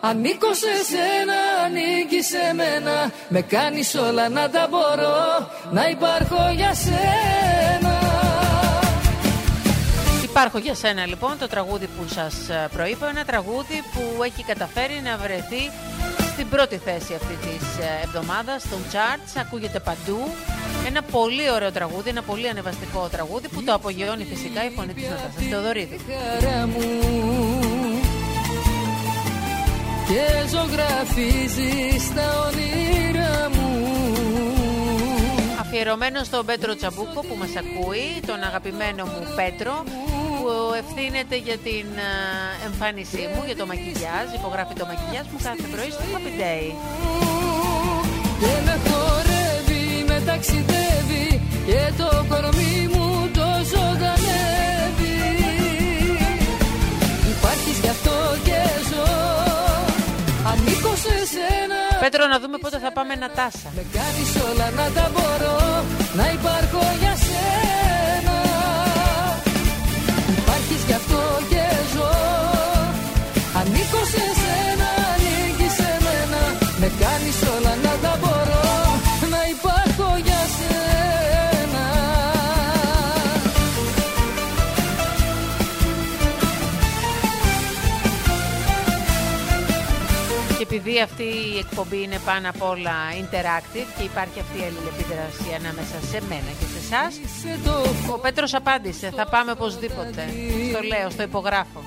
Ανήκω 0.00 0.54
σε 0.54 0.74
σένα, 0.90 1.38
ανήκει 1.64 2.22
σε 2.22 2.54
μένα. 2.54 3.12
Με 3.28 3.40
κάνεις 3.40 3.94
όλα 3.94 4.28
να 4.28 4.50
τα 4.50 4.66
μπορώ 4.70 5.50
Να 5.70 5.88
υπάρχω 5.88 6.50
για 6.54 6.74
σένα. 6.74 7.98
Υπάρχω 10.24 10.58
για 10.58 10.74
σένα 10.74 11.06
λοιπόν 11.06 11.38
το 11.38 11.48
τραγούδι 11.48 11.86
που 11.86 12.08
σας 12.08 12.48
ε, 12.48 12.68
προείπα. 12.72 13.08
Ένα 13.08 13.24
τραγούδι 13.24 13.82
που 13.92 14.22
έχει 14.22 14.42
καταφέρει 14.44 15.00
να 15.04 15.16
βρεθεί 15.16 15.70
στην 16.38 16.50
πρώτη 16.50 16.76
θέση 16.76 17.14
αυτή 17.14 17.34
της 17.34 17.64
ε, 17.84 18.04
εβδομάδας 18.04 18.62
Στον 18.62 18.78
charts, 18.92 19.32
ακούγεται 19.46 19.80
παντού. 19.80 20.18
Ένα 20.86 21.02
πολύ 21.02 21.50
ωραίο 21.50 21.72
τραγούδι, 21.72 22.08
ένα 22.08 22.22
πολύ 22.22 22.48
ανεβαστικό 22.48 23.08
τραγούδι 23.10 23.48
Που 23.48 23.62
το 23.62 23.72
απογειώνει 23.74 24.24
φυσικά 24.24 24.64
η 24.64 24.70
φωνή 24.70 24.92
της 24.94 25.08
Νατάσας 25.08 25.44
Θεοδωρίδου. 25.50 25.96
Και 30.08 30.48
ζωγραφίζεις 30.52 32.14
τα 32.14 32.26
όνειρά 32.46 33.50
μου. 33.54 33.68
Αφιερωμένο 35.60 36.24
στον 36.24 36.46
Πέτρο 36.46 36.76
Τσαμπούκο 36.76 37.20
που 37.20 37.36
μας 37.38 37.50
ακούει 37.56 38.20
Τον 38.26 38.42
αγαπημένο 38.42 39.04
μου 39.04 39.22
Πέτρο 39.36 39.84
που 40.48 40.56
ευθύνεται 40.82 41.36
για 41.46 41.58
την 41.68 41.86
εμφάνισή 42.68 43.22
μου, 43.32 43.40
για 43.48 43.56
το 43.60 43.66
μακιγιάζ, 43.70 44.26
υπογράφει 44.38 44.74
το 44.80 44.86
μακιγιάζ 44.90 45.26
μου 45.32 45.38
κάθε 45.48 45.66
πρωί 45.72 45.90
στο 45.96 46.04
Happy 46.12 46.32
Day. 46.42 46.66
Και 48.40 48.52
με 48.66 48.74
χορεύει, 48.86 49.84
με 50.10 50.18
ταξιδεύει 50.28 51.26
και 51.68 51.80
το 52.00 52.08
κορμί 52.30 52.76
μου 52.92 53.06
το 53.38 53.48
ζωντανεύει. 53.72 55.16
Υπάρχεις 57.34 57.76
γι' 57.82 57.92
αυτό 57.96 58.16
και 58.46 58.60
ζω, 58.88 59.08
ανήκω 60.50 60.92
σε 61.04 61.16
Πέτρο, 62.02 62.26
να 62.32 62.38
δούμε 62.42 62.58
πότε 62.58 62.78
θα 62.84 62.90
πάμε 62.92 63.14
να 63.22 63.28
τάσα. 63.38 63.68
Με 63.76 63.84
κάνεις 63.96 64.30
όλα 64.48 64.68
να 64.78 64.86
τα 64.96 65.04
μπορώ 65.14 65.58
Να 66.18 66.24
υπάρχω 66.36 66.82
για 67.00 67.14
σένα 67.24 67.67
αυτό 70.98 71.22
και 71.50 71.64
ζω. 71.92 72.12
Ανήκω 73.58 74.02
σε 74.12 74.24
σένα, 74.40 74.88
ανήκεις 75.12 75.74
σε 75.78 75.90
μένα. 76.04 76.42
Με 76.80 76.88
κάνεις 77.02 77.38
όλα 77.54 77.72
να 77.84 77.92
τα 78.04 78.12
μπορώ 78.20 78.66
Να 79.34 79.40
υπάρχω 79.54 80.08
για 80.26 80.42
σένα. 80.56 81.84
Και 90.58 90.64
επειδή 90.70 90.94
αυτή 91.08 91.28
η 91.54 91.58
εκπομπή 91.64 92.02
είναι 92.02 92.20
πάνω 92.28 92.46
απ' 92.52 92.62
όλα 92.72 92.96
interactive 93.22 93.90
και 93.96 94.04
υπάρχει 94.10 94.38
αυτή 94.44 94.56
η 94.62 94.64
αλληλεπίδραση 94.68 95.48
ανάμεσα 95.60 95.98
σε 96.10 96.18
μένα 96.28 96.50
και 96.58 96.66
σε 96.74 96.77
εσά, 96.90 97.12
Είσαι 97.24 97.58
το 97.64 98.12
ο 98.12 98.18
Πέτρος 98.18 98.54
απάντησε. 98.54 99.12
Θα 99.16 99.26
πάμε 99.26 99.50
οπωσδήποτε. 99.50 100.28
Στο 100.70 100.82
λέω, 100.82 101.10
στο 101.10 101.22
υπογράφω. 101.22 101.80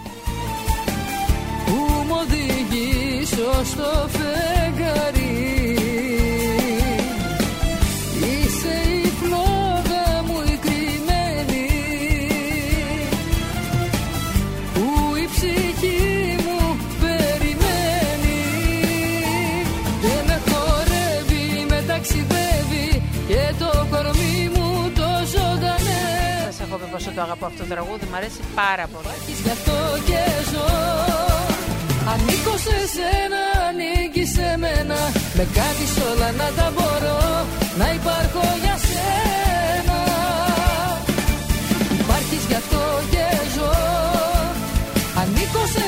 που 1.65 1.73
μου 2.07 2.15
οδηγήσω 2.21 3.63
στο 3.65 4.09
φεγγαρί 4.09 5.50
πόσο 27.03 27.15
το 27.15 27.21
αγαπώ 27.21 27.45
αυτό 27.45 27.63
το 27.63 27.69
τραγούδι, 27.73 28.05
μου 28.09 28.15
αρέσει 28.19 28.41
πάρα 28.61 28.85
πολύ. 28.91 29.05
Υπάρχεις 29.05 29.39
γι' 29.45 29.53
αυτό 29.57 29.77
και 30.07 30.21
ζω. 30.51 30.67
Ανήκω 32.11 32.55
σε 32.65 32.77
σένα, 32.95 33.41
ανήκεις 33.67 34.29
σε 34.35 34.49
μένα. 34.63 34.99
Με 35.37 35.45
κάνεις 35.57 35.93
όλα 36.09 36.29
να 36.39 36.47
τα 36.57 36.67
μπορώ 36.75 37.19
Να 37.79 37.87
υπάρχω 37.99 38.43
για 38.63 38.75
σένα. 38.89 39.99
Υπάρχεις 42.01 42.43
γι' 42.49 42.59
αυτό 42.63 42.81
και 43.13 43.25
ζω. 43.55 43.73
Ανήκω 45.21 45.63
σε 45.75 45.80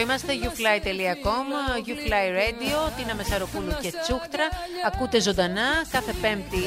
είμαστε, 0.00 0.32
youfly.com, 0.42 1.46
youfly 1.88 2.26
radio, 2.40 2.78
Τίνα 2.96 3.14
Μεσαροπούλου 3.14 3.74
και 3.82 3.92
Τσούχτρα. 4.02 4.46
Ακούτε 4.86 5.20
ζωντανά 5.20 5.68
κάθε 5.90 6.12
Πέμπτη 6.22 6.62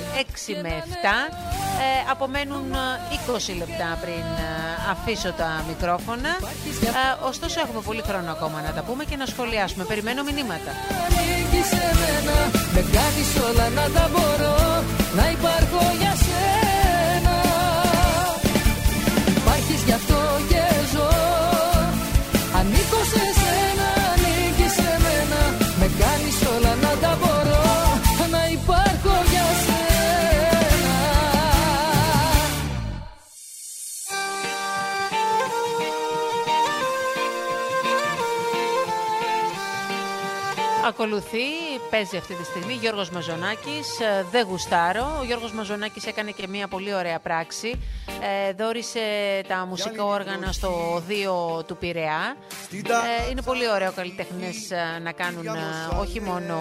6 0.50 0.62
με 0.62 0.70
7. 0.70 1.34
Ε, 1.86 2.12
απομένουν 2.12 2.74
ε, 2.74 2.78
20 3.54 3.58
λεπτά 3.58 3.98
πριν 4.02 4.26
ε, 4.48 4.54
αφήσω 4.92 5.32
τα 5.32 5.64
μικρόφωνα. 5.68 6.30
Ε, 6.30 7.26
ωστόσο, 7.28 7.60
έχουμε 7.60 7.82
πολύ 7.82 8.02
χρόνο 8.08 8.32
ακόμα 8.32 8.62
να 8.62 8.72
τα 8.74 8.82
πούμε 8.82 9.04
και 9.04 9.16
να 9.16 9.26
σχολιάσουμε. 9.26 9.84
Περιμένω 9.84 10.24
μηνύματα. 10.24 10.72
ανήκεις 11.54 11.68
σε 11.68 11.86
μένα 12.00 12.38
Με 12.74 12.82
κάνεις 12.96 13.30
όλα 13.48 13.70
να 13.70 13.86
τα 13.96 14.10
μπορώ 14.12 14.56
Να 15.16 15.30
υπάρχω 15.36 15.82
για 16.00 16.14
σένα 16.24 17.36
Υπάρχεις 19.38 19.82
γι' 19.84 19.94
αυτό 19.94 20.23
Ακολουθεί, 40.96 41.48
παίζει 41.90 42.18
αυτή 42.18 42.34
τη 42.34 42.44
στιγμή 42.44 42.74
Γιώργος 42.74 43.10
Μαζονάκης, 43.10 44.00
ε, 44.00 44.26
δεν 44.32 44.46
γουστάρω. 44.50 45.18
Ο 45.20 45.24
Γιώργος 45.24 45.52
Μαζονάκης 45.52 46.06
έκανε 46.06 46.32
και 46.32 46.48
μια 46.48 46.68
πολύ 46.68 46.94
ωραία 46.94 47.20
πράξη. 47.20 47.80
Ε, 48.48 48.54
δόρισε 48.54 49.00
τα 49.48 49.66
μουσικά 49.66 50.04
όργανα 50.04 50.52
στο 50.52 50.94
οδείο 50.96 51.64
του 51.68 51.78
Πειραιά. 51.78 52.36
Ε, 52.72 53.30
είναι 53.32 53.42
πολύ 53.42 53.70
ωραίο 53.70 53.92
καλλιτέχνες 53.92 54.72
ε, 54.72 55.00
να 55.04 55.12
κάνουν 55.12 55.46
ε, 55.46 55.60
όχι 56.00 56.22
μόνο 56.22 56.58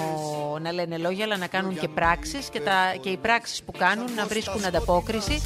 να 0.60 0.72
λένε 0.72 0.96
λόγια, 0.96 1.24
αλλά 1.24 1.36
να 1.36 1.46
κάνουν 1.46 1.78
και 1.78 1.88
πράξεις 1.88 2.48
και, 2.48 2.60
τα, 2.60 2.94
και 3.00 3.08
οι 3.08 3.16
πράξεις 3.16 3.62
που 3.62 3.72
κάνουν 3.72 4.14
να 4.14 4.26
βρίσκουν 4.26 4.64
ανταπόκριση. 4.64 5.42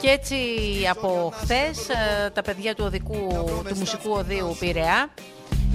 Και 0.00 0.08
έτσι 0.08 0.36
από 0.90 1.32
χθες 1.36 1.86
τα 2.32 2.42
παιδιά 2.42 2.74
του, 2.74 2.84
οδικού, 2.86 3.28
του 3.68 3.76
μουσικού 3.76 4.10
οδείου 4.10 4.56
Πειραιά 4.58 5.10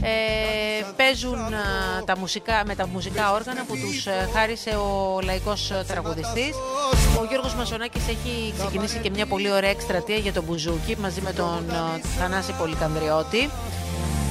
ε, 0.01 0.83
παίζουν 0.95 1.53
α, 1.53 1.63
τα 2.05 2.17
μουσικά, 2.17 2.63
με 2.65 2.75
τα 2.75 2.87
μουσικά 2.87 3.31
όργανα 3.31 3.63
που 3.67 3.75
τους 3.77 4.05
ε, 4.05 4.29
χάρισε 4.33 4.69
ο 4.69 5.19
λαϊκός 5.23 5.71
ε, 5.71 5.83
τραγουδιστής. 5.87 6.55
Ο 7.19 7.25
Γιώργος 7.29 7.53
Μασονάκης 7.55 8.07
έχει 8.07 8.53
ξεκινήσει 8.57 8.97
και 8.97 9.09
μια 9.09 9.25
πολύ 9.25 9.51
ωραία 9.51 9.69
εκστρατεία 9.69 10.15
για 10.15 10.33
τον 10.33 10.43
Μπουζούκι 10.43 10.97
μαζί 11.01 11.21
με 11.21 11.31
τον 11.33 11.69
ε, 11.69 12.01
Θανάση 12.19 12.53
Πολυκανδριώτη. 12.59 13.49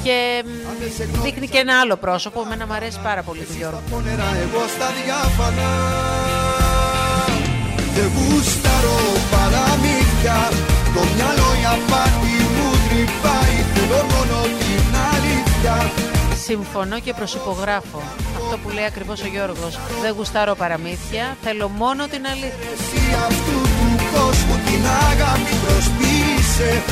Και 0.05 0.45
μ, 0.45 1.21
δείχνει 1.23 1.49
και 1.49 1.59
ένα 1.59 1.81
άλλο 1.81 1.97
πρόσωπο, 1.97 2.43
εμένα 2.47 2.67
μου 2.67 2.73
αρέσει 2.73 2.99
πάρα 3.03 3.23
πολύ 3.23 3.41
του 3.41 3.55
Γιώργου. 3.57 3.81
Πόνερα 3.91 4.29
εγώ 4.45 4.63
στα 4.75 4.89
διάφανα. 4.99 5.71
Δεν 7.95 8.11
γούσταρω 8.17 8.99
παραμύθια. 9.33 10.39
Το 10.95 11.03
μυαλό 11.15 11.49
η 11.63 11.65
απάτη 11.75 12.35
μου 12.55 12.69
τρυπάει. 12.87 13.57
Θέλω 13.75 14.01
μόνο 14.13 14.37
την 14.59 14.61
αλήθεια 14.61 14.70
Συμφωνώ 16.45 17.01
και 17.01 17.13
προσυπογράφω 17.15 18.03
αυτό 18.37 18.59
που 18.63 18.69
λέει 18.75 18.85
ακριβώς 18.85 19.23
ο 19.23 19.27
Γιώργος. 19.27 19.79
Δεν 20.03 20.15
γουστάρω 20.17 20.55
παραμύθια, 20.55 21.37
θέλω 21.43 21.69
μόνο 21.69 22.07
την 22.07 22.27
αλήθεια. 22.27 22.69
Εσύ 22.73 23.15
αυτού 23.27 23.61
του 23.77 23.89
κόσμου 24.15 24.55
την 24.67 24.83
αγάπη 25.11 25.55
προσποιείσαι 25.67 26.83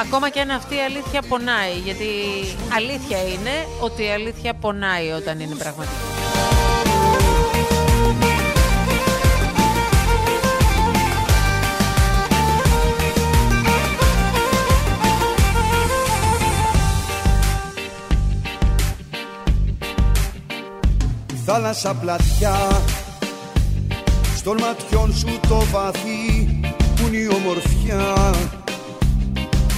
Ακόμα 0.00 0.28
και 0.30 0.40
αν 0.40 0.50
αυτή 0.50 0.74
η 0.74 0.80
αλήθεια 0.80 1.22
πονάει, 1.28 1.72
γιατί 1.84 2.06
αλήθεια 2.74 3.18
είναι 3.18 3.66
ότι 3.80 4.02
η 4.04 4.10
αλήθεια 4.10 4.54
πονάει 4.54 5.10
όταν 5.10 5.40
είναι 5.40 5.54
πραγματική. 5.54 5.94
Θάλασσα 21.46 21.94
πλατιά. 21.94 22.82
Στον 24.36 24.56
ματιών 24.60 25.14
σου 25.14 25.40
το 25.48 25.62
βαθύ 25.72 26.60
που 26.94 27.06
είναι 27.06 27.16
η 27.16 27.28
ομορφιά. 27.34 28.34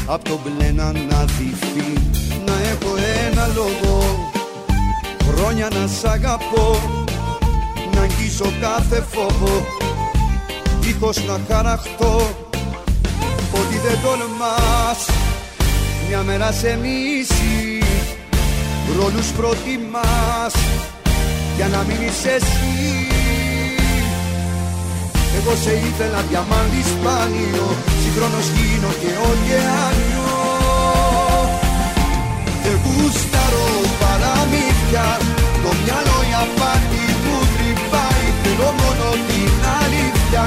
Απ' 0.07 0.23
το 0.23 0.39
μπλε 0.43 0.71
να 0.71 0.85
αναδυθεί 0.85 1.93
Να 2.47 2.53
έχω 2.53 2.95
ένα 3.27 3.47
λόγο. 3.47 4.03
Χρόνια 5.35 5.69
να 5.69 5.87
σ' 5.87 6.05
αγαπώ 6.05 6.79
Να 7.95 8.01
αγγίσω 8.01 8.53
κάθε 8.61 9.07
φόβο. 9.13 9.67
Δίχως 10.81 11.25
να 11.25 11.41
χαραχτώ 11.49 12.17
Ότι 13.53 13.77
δεν 13.87 13.99
τολμάς. 14.03 15.07
Μια 16.09 16.23
μέρα 16.23 16.53
σε 16.53 16.79
μίση 16.83 17.79
Ρόλους 18.99 19.31
προτιμάς 19.31 20.55
για 21.57 21.69
να 21.75 21.81
μείνεις 21.89 22.21
εσύ. 22.35 22.75
Εγώ 25.39 25.53
σε 25.65 25.73
ήθελα 25.89 26.21
διαμάντι 26.29 26.83
σπάνιο 26.93 27.69
Συγχρόνως 28.03 28.47
γίνω 28.55 28.91
και 29.03 29.13
ωκεάνιο. 29.31 30.35
Δεν 32.63 32.77
γούσταρω 32.85 33.69
παραμύθια 34.01 35.07
Το 35.63 35.71
μυαλό 35.81 36.19
η 36.31 36.33
απάτη 36.45 37.05
μου 37.25 37.39
τρυπάει. 37.55 38.27
Θέλω 38.43 38.71
μόνο 38.81 39.07
την 39.29 39.53
αλήθεια 39.81 40.45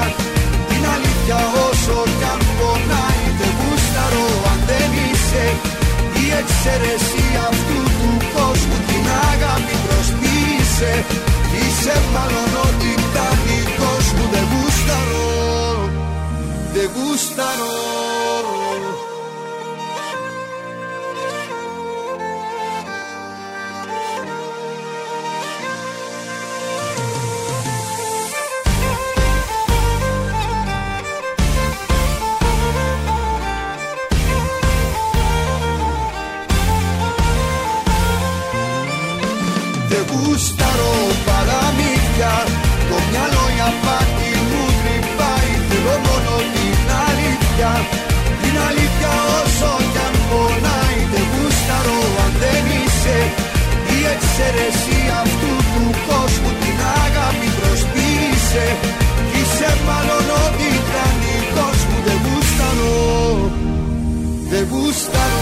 Την 0.70 0.84
αλήθεια 0.93 1.38
όσο 1.68 1.97
κι 2.18 2.26
αν 2.34 2.41
πονάει. 2.57 3.24
Δεν 3.39 3.51
γούσταρω 3.60 4.26
αν 4.51 4.60
δεν 4.70 4.89
εξαίρεση 6.41 7.24
αυτού 7.49 7.80
του 7.99 8.12
κόσμου 8.34 8.78
την 8.88 9.05
αγάπη 9.32 9.76
προσπίσε 9.88 10.18
Είσαι 11.59 12.01
μάλλον 12.13 12.51
ότι 12.67 12.91
δικός 13.45 14.05
μου 14.13 14.30
δεν 14.32 14.45
γούσταρω 14.51 15.89
Δεν 16.73 16.89
γούσταρω 16.95 19.09
Η 54.20 54.22
εξαίρεση 54.22 54.97
αυτού 55.24 55.51
του 55.74 55.86
κόσμου 56.07 56.51
Την 56.61 56.78
αγάπη 57.05 57.49
προσπίσε 57.59 58.65
Είσαι 59.38 59.70
μάλλον 59.88 60.26
ό,τι 60.43 60.70
δικός 61.22 61.80
μου 61.89 61.97
Δεν 62.05 62.20
γούσταρω 62.26 63.51
Δεν 64.49 64.67
γούσταρω 64.72 65.38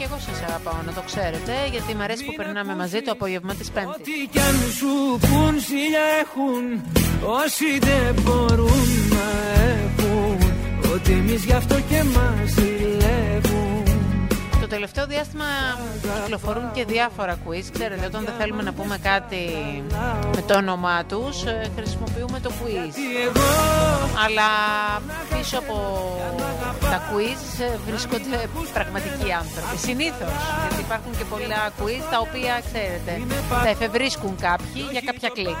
και 0.00 0.06
εγώ 0.06 0.18
σας 0.18 0.42
αγαπάω 0.48 0.82
να 0.86 0.92
το 0.92 1.02
ξέρετε 1.06 1.52
γιατί 1.70 1.94
μου 1.94 2.02
αρέσει 2.02 2.24
που 2.24 2.34
περνάμε 2.36 2.74
μαζί 2.74 3.00
το 3.02 3.10
απόγευμα 3.10 3.54
της 3.54 3.70
Πέμπτης. 3.70 3.94
Ό,τι 3.94 4.28
κι 4.32 4.38
αν 4.38 4.56
σου 4.78 4.92
πουν 5.26 5.54
ζήλια 5.66 6.04
έχουν 6.22 6.64
Όσοι 7.42 7.78
δεν 7.78 8.22
μπορούν 8.22 8.82
να 9.14 9.26
έχουν 9.76 10.36
Ότι 10.94 11.12
εμείς 11.12 11.44
γι' 11.44 11.52
αυτό 11.52 11.74
και 11.74 12.02
μας 12.02 12.50
ζηλεύουν 12.54 13.84
Το 14.60 14.66
τελευταίο 14.66 15.06
διάστημα 15.06 15.44
κυκλοφορούν 16.22 16.72
και 16.72 16.84
διάφορα 16.84 17.34
quiz. 17.46 17.64
Ξέρετε, 17.72 18.06
όταν 18.06 18.24
δεν 18.24 18.34
θέλουμε 18.38 18.62
να 18.62 18.72
πούμε 18.72 18.98
κάτι 19.02 19.44
με 20.34 20.42
το 20.46 20.54
όνομά 20.56 21.04
τους, 21.04 21.44
ε, 21.44 21.70
χρησιμοποιούμε 21.76 22.40
το 22.40 22.50
quiz. 22.60 22.92
Τι 22.94 23.22
εγώ 23.24 23.48
Αλλά 24.24 24.50
πίσω 25.30 25.58
από 25.58 25.76
τα 26.90 27.00
quiz 27.10 27.42
ε, 27.60 27.76
βρίσκονται 27.86 28.38
πραγματικοί 28.72 29.32
άνθρωποι. 29.42 29.76
Συνήθως, 29.88 30.34
γιατί 30.60 30.80
υπάρχουν 30.86 31.12
και 31.18 31.24
πολλά 31.32 31.62
quiz 31.80 32.02
τα 32.10 32.18
οποία, 32.26 32.54
ξέρετε, 32.68 33.12
τα 33.64 33.68
εφευρίσκουν 33.68 34.36
κάποιοι 34.46 34.82
για 34.90 35.02
κάποια 35.08 35.28
κλικ. 35.36 35.60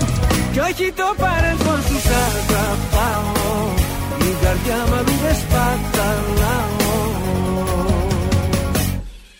Κι 0.51 0.59
όχι 0.59 0.91
το 0.91 1.15
παρελθόν 1.17 1.81
σου 1.81 1.99
σ' 1.99 2.13
αγαπάω. 2.27 3.73
Η 4.19 4.43
καρδιά 4.43 4.77
μου 4.87 4.95
αλλού 4.95 5.15
δεν 5.23 5.35
σπαταλάω. 5.35 6.79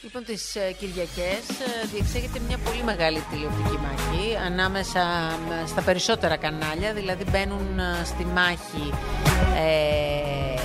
Λοιπόν, 0.02 0.24
τις 0.26 0.56
ε, 0.56 0.72
Κυριακές 0.80 1.44
ε, 1.50 1.88
διεξέγεται 1.94 2.40
μια 2.48 2.58
πολύ 2.58 2.84
μεγάλη 2.84 3.24
τηλεοπτική 3.32 3.78
μάχη 3.84 4.38
ανάμεσα 4.46 5.04
μ, 5.48 5.68
στα 5.68 5.82
περισσότερα 5.82 6.38
κανάλια, 6.38 6.94
δηλαδή 6.94 7.24
μπαίνουν 7.32 7.80
ε, 7.80 8.06
στη 8.06 8.26
μάχη 8.26 8.94
ε, 9.56 10.60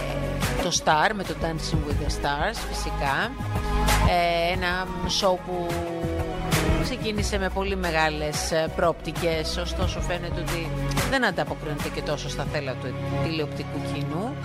το 0.62 0.80
Star 0.84 1.10
με 1.14 1.22
το 1.22 1.34
Dancing 1.42 1.80
with 1.88 1.98
the 2.02 2.10
Stars 2.16 2.58
φυσικά, 2.70 3.30
ε, 4.10 4.52
ένα 4.52 4.86
σοου 5.08 5.38
που 5.46 5.66
ξεκίνησε 6.88 7.38
με 7.38 7.48
πολύ 7.48 7.76
μεγάλες 7.76 8.50
ε, 8.52 8.72
προοπτικές, 8.76 9.56
ωστόσο 9.56 10.00
φαίνεται 10.00 10.40
ότι 10.40 10.70
δεν 11.10 11.24
ανταποκρίνεται 11.24 11.88
και 11.94 12.00
τόσο 12.00 12.28
στα 12.28 12.46
θέλα 12.52 12.72
του 12.72 12.94
τηλεοπτικού 13.22 13.78
κοινού. 13.92 14.36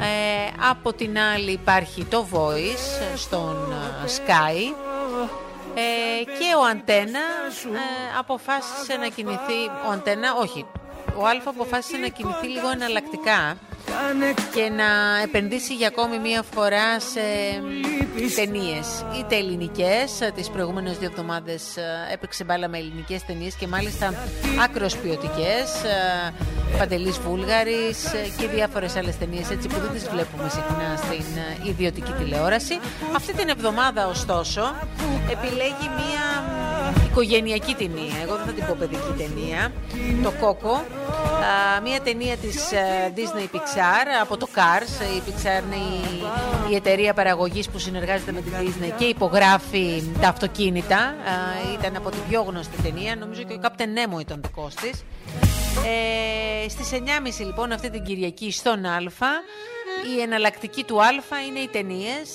Ε, 0.00 0.64
από 0.70 0.92
την 0.92 1.18
άλλη 1.18 1.50
υπάρχει 1.50 2.04
το 2.04 2.26
Voice 2.32 3.12
ε, 3.12 3.16
στον 3.16 3.72
ε, 3.72 4.08
Sky 4.16 4.58
ε, 5.74 6.24
και 6.24 6.54
ο 6.60 6.64
Αντένα 6.70 7.24
ε, 7.74 8.18
αποφάσισε 8.18 8.96
να 8.96 9.08
κινηθεί, 9.08 9.60
ο 9.88 9.90
Αντένα, 9.92 10.34
όχι, 10.40 10.66
ο 11.16 11.26
Αλφα 11.26 11.50
αποφάσισε 11.50 11.96
να 11.96 12.08
κινηθεί 12.08 12.46
λίγο 12.46 12.68
εναλλακτικά 12.70 13.56
και 14.54 14.68
να 14.76 15.20
επενδύσει 15.22 15.74
για 15.74 15.86
ακόμη 15.86 16.18
μία 16.18 16.42
φορά 16.54 17.00
σε 17.00 17.20
ταινίες. 18.36 19.04
Είτε 19.18 19.36
ελληνικές, 19.36 20.30
τις 20.34 20.50
προηγούμενες 20.50 20.98
δύο 20.98 21.08
εβδομάδες 21.08 21.62
έπαιξε 22.12 22.44
μπάλα 22.44 22.68
με 22.68 22.78
ελληνικές 22.78 23.24
ταινίες 23.24 23.54
και 23.54 23.66
μάλιστα 23.66 24.14
άκρος 24.64 24.96
ποιοτικές. 24.96 25.82
Παντελής 26.78 27.18
Βούλγαρης 27.18 28.02
και 28.38 28.46
διάφορες 28.46 28.96
άλλες 28.96 29.18
ταινίες 29.18 29.50
έτσι 29.50 29.68
που 29.68 29.80
δεν 29.80 29.90
τις 29.92 30.08
βλέπουμε 30.08 30.48
συχνά 30.48 30.96
στην 30.96 31.24
ε, 31.64 31.68
ιδιωτική 31.68 32.12
τηλεόραση. 32.12 32.78
Αυτή 33.16 33.32
την 33.32 33.48
εβδομάδα, 33.48 34.06
ωστόσο, 34.06 34.74
επιλέγει 35.30 35.88
μία 35.96 36.24
οικογενειακή 37.10 37.74
ταινία. 37.74 38.16
Εγώ 38.22 38.36
δεν 38.36 38.46
θα 38.46 38.52
την 38.52 38.66
πω 38.66 38.76
παιδική 38.78 39.12
ταινία. 39.16 39.72
Το 40.22 40.32
Κόκο. 40.40 40.74
Α, 40.74 41.80
μια 41.82 42.00
ταινία 42.00 42.36
της 42.36 42.72
ε, 42.72 43.12
Disney 43.16 43.56
Pixar 43.56 44.06
από 44.20 44.36
το 44.36 44.48
Cars. 44.54 45.16
Η 45.16 45.22
Pixar 45.26 45.62
είναι 45.64 45.76
η, 45.76 46.22
η 46.70 46.74
εταιρεία 46.74 47.14
παραγωγής 47.14 47.68
που 47.68 47.78
συνεργάζεται 47.78 48.32
με 48.32 48.40
την 48.40 48.52
Disney 48.60 48.92
και 48.98 49.04
υπογράφει 49.04 50.02
τα 50.20 50.28
αυτοκίνητα. 50.28 50.98
Α, 50.98 51.14
ήταν 51.78 51.96
από 51.96 52.10
την 52.10 52.20
πιο 52.28 52.42
γνωστή 52.42 52.82
ταινία. 52.82 53.16
Νομίζω 53.16 53.42
και 53.42 53.52
ο 53.52 53.60
Captain 53.62 54.16
Nemo 54.16 54.20
ήταν 54.20 54.40
δικός 54.42 54.74
της. 54.74 55.04
Ε, 55.86 56.68
στις 56.68 56.90
9.30 56.92 57.46
λοιπόν 57.46 57.72
αυτή 57.72 57.90
την 57.90 58.02
Κυριακή 58.02 58.52
στον 58.52 58.84
Α 58.84 58.98
η 60.16 60.20
εναλλακτική 60.20 60.84
του 60.84 61.02
Α 61.02 61.08
είναι 61.48 61.58
οι 61.58 61.68
ταινίες 61.68 62.28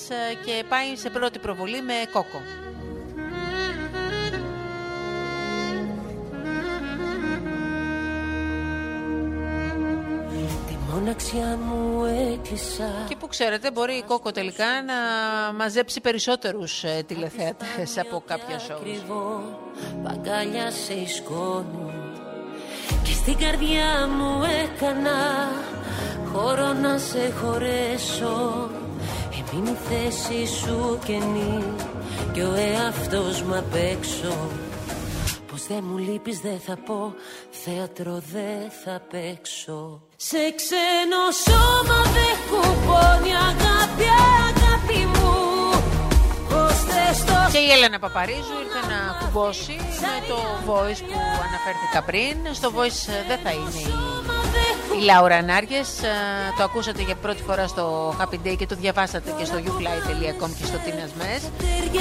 και 0.44 0.64
πάει 0.68 0.96
σε 0.96 1.10
πρώτη 1.10 1.38
προβολή 1.38 1.82
με 1.82 1.94
κόκο. 2.12 2.65
Μου 11.58 12.04
έκλεισα. 12.04 13.04
Και 13.08 13.16
που 13.16 13.26
ξέρετε 13.26 13.70
μπορεί 13.70 13.94
η 13.94 14.02
Κόκο 14.02 14.30
τελικά 14.30 14.66
να 14.86 14.94
μαζέψει 15.52 16.00
περισσότερους 16.00 16.84
ε, 16.84 17.02
τηλεθέατες 17.06 17.98
από 17.98 18.22
κάποια 18.26 18.58
σοου. 18.58 18.76
Ακριβώ 18.76 19.42
παγκάλια 20.02 20.70
σε 20.70 21.14
σκόνη. 21.14 21.92
Και 23.02 23.12
στην 23.12 23.36
καρδιά 23.36 24.08
μου 24.16 24.42
έκανα 24.64 25.48
χώρο 26.32 26.72
να 26.72 26.98
σε 26.98 27.32
χωρέσω. 27.40 28.70
Έμεινε 29.56 29.70
η 29.70 29.74
θέση 29.88 30.46
σου 30.46 30.98
καινή 31.04 31.64
και 32.32 32.42
ο 32.42 32.54
εαυτός 32.54 33.42
μου 33.42 33.56
απ' 33.56 33.74
έξω 33.74 34.65
Πως 35.66 35.74
δεν 35.74 35.84
μου 35.90 35.98
λείπεις 35.98 36.40
δεν 36.40 36.60
θα 36.66 36.76
πω, 36.76 37.14
θέατρο 37.50 38.22
δεν 38.32 38.70
θα 38.84 39.02
παίξω 39.10 40.02
Σε 40.16 40.38
ξένο 40.56 41.22
σώμα 41.46 42.00
δεν 42.16 42.34
κουπώνει 42.50 43.32
αγάπη, 43.50 44.06
αγάπη 44.48 45.00
μου 45.14 45.34
Πως 46.48 46.76
θες 46.88 47.24
το 47.24 47.32
Και 47.52 47.58
η 47.58 47.70
Έλενα 47.70 47.98
Παπαρίζου 47.98 48.56
ήρθε 48.64 48.80
να 48.92 48.98
κουμπώσει 49.20 49.76
με 50.02 50.14
το 50.28 50.38
voice 50.66 51.02
που 51.10 51.20
αναφέρθηκα 51.46 52.02
πριν. 52.06 52.54
Στο 52.54 52.68
voice 52.76 53.00
ε, 53.16 53.26
δεν 53.28 53.38
θα 53.44 53.50
είναι 53.50 53.80
η 53.88 54.25
η 55.00 55.04
Λάουρα 55.04 55.42
Νάριες, 55.42 56.00
το 56.56 56.62
ακούσατε 56.62 57.02
για 57.02 57.14
πρώτη 57.14 57.42
φορά 57.42 57.66
στο 57.66 58.14
Happy 58.20 58.46
Day 58.46 58.56
και 58.58 58.66
το 58.66 58.74
διαβάσατε 58.74 59.34
και 59.38 59.44
στο 59.44 59.56
youfly.com 59.56 60.50
και 60.58 60.64
στο 60.64 60.78
Tinas 60.86 61.22
Mes 61.22 61.50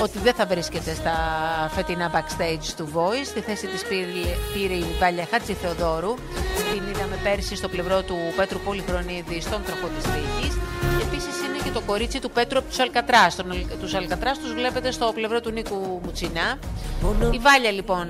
ότι 0.03 0.17
δεν 0.19 0.33
θα 0.33 0.45
βρίσκεται 0.45 0.93
στα 0.93 1.15
φετινά 1.75 2.11
backstage 2.13 2.73
του 2.77 2.89
Voice. 2.93 3.25
Στη 3.25 3.39
θέση 3.39 3.67
της 3.67 3.85
πήρε 4.53 4.73
η 4.73 4.85
Βάλια 4.99 5.27
Χάτση 5.31 5.53
Θεοδόρου. 5.53 6.13
Την 6.73 6.83
είδαμε 6.89 7.19
πέρσι 7.23 7.55
στο 7.55 7.67
πλευρό 7.67 8.01
του 8.01 8.15
Πέτρου 8.35 8.59
Πολυχρονίδη 8.59 9.41
στον 9.41 9.63
τροχό 9.65 9.87
της 9.87 10.05
το 11.75 11.81
κορίτσι 11.81 12.19
του 12.19 12.31
Πέτρου 12.31 12.59
από 12.59 12.67
τους 12.67 12.79
Αλκατράς. 12.79 13.35
Τους 13.79 13.93
Αλκατράς 13.93 14.39
τους 14.39 14.53
βλέπετε 14.53 14.91
στο 14.91 15.11
πλευρό 15.15 15.41
του 15.41 15.51
Νίκου 15.51 16.01
Μουτσινά. 16.03 16.59
Η 17.31 17.37
Βάλια 17.37 17.71
λοιπόν 17.71 18.07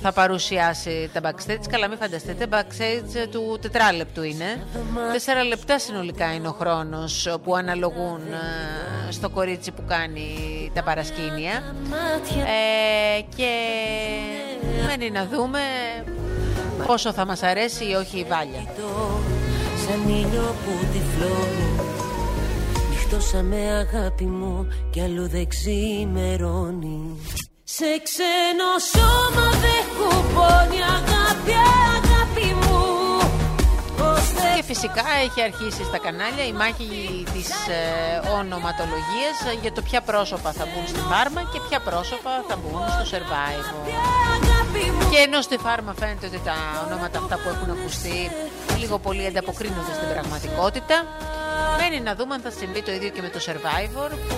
θα 0.00 0.12
παρουσιάσει 0.12 1.10
τα 1.12 1.20
backstage. 1.24 1.64
Καλά 1.70 1.88
μην 1.88 1.98
φανταστείτε, 1.98 2.46
backstage 2.50 3.26
του 3.30 3.58
τετράλεπτου 3.60 4.22
είναι. 4.22 4.66
Τέσσερα 5.12 5.44
λεπτά 5.44 5.78
συνολικά 5.78 6.34
είναι 6.34 6.48
ο 6.48 6.56
χρόνος 6.58 7.38
που 7.44 7.54
αναλογούν 7.54 8.20
ε, 9.08 9.12
στο 9.12 9.28
κορίτσι 9.28 9.70
που 9.70 9.82
κάνει 9.88 10.28
τα 10.74 10.82
παρασκήνια. 10.82 11.74
Ε, 13.16 13.20
και 13.36 13.52
μένει 14.86 15.10
να 15.10 15.26
δούμε 15.26 15.60
πόσο 16.86 17.12
θα 17.12 17.26
μας 17.26 17.42
αρέσει 17.42 17.84
ή 17.84 17.94
όχι 17.94 18.18
η 18.18 18.26
Βάλια. 18.28 18.64
Σαν 19.86 20.08
ήλιο 20.08 20.54
που 20.64 20.86
τυφλώνει 20.92 21.89
Νυχτώσαμε 23.12 23.56
αγάπη 23.56 24.24
μου 24.24 24.68
κι 24.90 25.00
αλλού 25.00 25.28
δεν 25.28 25.48
ξημερώνει. 25.48 27.16
Σε 27.64 27.84
ξένο 28.02 28.70
σώμα 28.92 29.46
δεν 29.64 29.82
κουπώνει 29.96 30.80
αγάπη, 30.98 31.54
αγάπη 31.96 32.54
μου. 32.54 32.82
Πως 33.96 34.32
δεν 34.32 34.56
Και 34.56 34.62
φυσικά 34.62 35.04
έχει 35.24 35.42
αρχίσει 35.42 35.84
στα 35.84 35.98
κανάλια 35.98 36.46
η 36.46 36.52
μάχη 36.52 37.19
της 37.40 37.68
ε, 37.68 38.28
ονοματολογίας 38.38 39.36
για 39.62 39.72
το 39.72 39.82
ποια 39.82 40.00
πρόσωπα 40.00 40.52
θα 40.52 40.64
μπουν 40.68 40.86
στη 40.86 41.00
φάρμα 41.10 41.40
και 41.52 41.58
ποια 41.68 41.80
πρόσωπα 41.80 42.32
θα 42.48 42.56
μπουν 42.56 42.82
στο 42.94 43.04
survival. 43.12 43.74
αγάπη 44.36 44.82
μου 44.90 45.10
Και 45.10 45.18
ενώ 45.26 45.40
στη 45.40 45.56
φάρμα 45.64 45.92
φαίνεται 46.00 46.26
ότι 46.26 46.40
τα 46.48 46.56
ονόματα 46.86 47.18
αυτά 47.18 47.36
που 47.40 47.48
έχουν 47.54 47.70
ακουστεί 47.76 48.30
λίγο 48.78 48.98
πολύ 48.98 49.26
ανταποκρίνονται 49.26 49.94
στην 49.98 50.08
πραγματικότητα, 50.14 50.96
μένει 51.78 52.00
να 52.00 52.14
δούμε 52.14 52.34
αν 52.34 52.40
θα 52.40 52.50
συμβεί 52.50 52.82
το 52.82 52.92
ίδιο 52.92 53.08
και 53.08 53.22
με 53.22 53.28
το 53.28 53.40
Survivor 53.46 54.10
που 54.28 54.36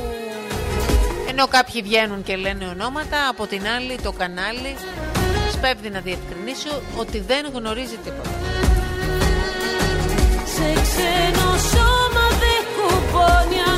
ενώ 1.29 1.47
κάποιοι 1.47 1.83
βγαίνουν 1.83 2.23
και 2.23 2.37
λένε 2.37 2.65
ονόματα, 2.67 3.29
από 3.29 3.47
την 3.47 3.63
άλλη 3.77 3.95
το 4.03 4.13
κανάλι 4.13 4.77
σπέβδει 5.53 5.91
να 5.91 6.01
διευκρινίσει 6.01 6.69
ότι 6.97 7.19
δεν 7.21 7.47
γνωρίζει 7.55 7.97
τίποτα. 8.05 8.31
Σε 10.55 10.81
ξένο 10.83 11.49
σώμα 11.73 12.12
δεν 13.13 13.72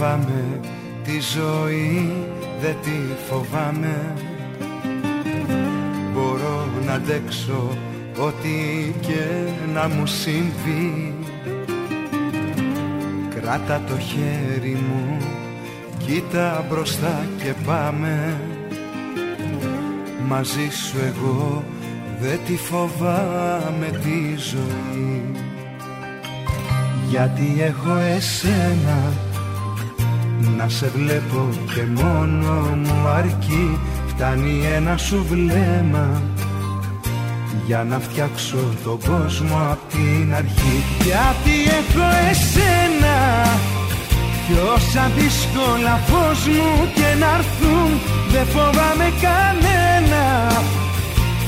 φοβάμαι 0.00 0.60
τη 1.04 1.20
ζωή 1.20 2.12
δεν 2.60 2.76
τη 2.82 3.24
φοβάμαι. 3.28 4.14
Μπορώ 6.12 6.68
να 6.86 6.92
αντέξω 6.92 7.68
ό,τι 8.18 8.90
και 9.00 9.24
να 9.74 9.88
μου 9.88 10.06
συμβεί. 10.06 11.14
Κράτα 13.34 13.82
το 13.86 13.98
χέρι 13.98 14.78
μου, 14.88 15.16
κοίτα 15.98 16.64
μπροστά 16.68 17.26
και 17.42 17.54
πάμε. 17.66 18.40
Μαζί 20.26 20.68
σου 20.70 20.96
εγώ 21.06 21.64
δεν 22.20 22.38
τη 22.46 22.56
φοβάμαι 22.56 23.86
τη 24.02 24.36
ζωή. 24.36 25.22
Γιατί 27.08 27.62
έχω 27.62 27.96
εσένα 27.96 29.29
να 30.56 30.68
σε 30.68 30.90
βλέπω 30.94 31.48
και 31.74 32.02
μόνο 32.02 32.76
μου 32.76 33.08
αρκεί. 33.08 33.78
Φτάνει 34.06 34.64
ένα 34.76 34.96
σου 34.96 35.26
βλέμμα 35.28 36.22
για 37.66 37.84
να 37.84 37.98
φτιάξω 37.98 38.56
τον 38.84 38.98
κόσμο 38.98 39.56
απ' 39.70 39.90
την 39.92 40.34
αρχή. 40.34 40.76
Γιατί 41.04 41.56
έχω 41.78 42.06
εσένα 42.30 43.16
Κι 44.46 44.54
όσα 44.74 45.10
δύσκολα 45.16 45.96
φως 46.08 46.46
μου 46.46 46.90
και 46.94 47.18
να 47.18 47.26
έρθουν 47.38 47.90
Δεν 48.30 48.46
φοβάμαι 48.46 49.08
κανένα. 49.20 50.24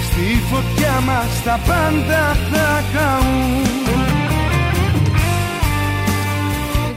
Στη 0.07 0.43
φωτιά 0.51 1.01
μας 1.07 1.43
τα 1.45 1.59
πάντα 1.66 2.36
θα 2.51 2.82
καούν 2.93 3.82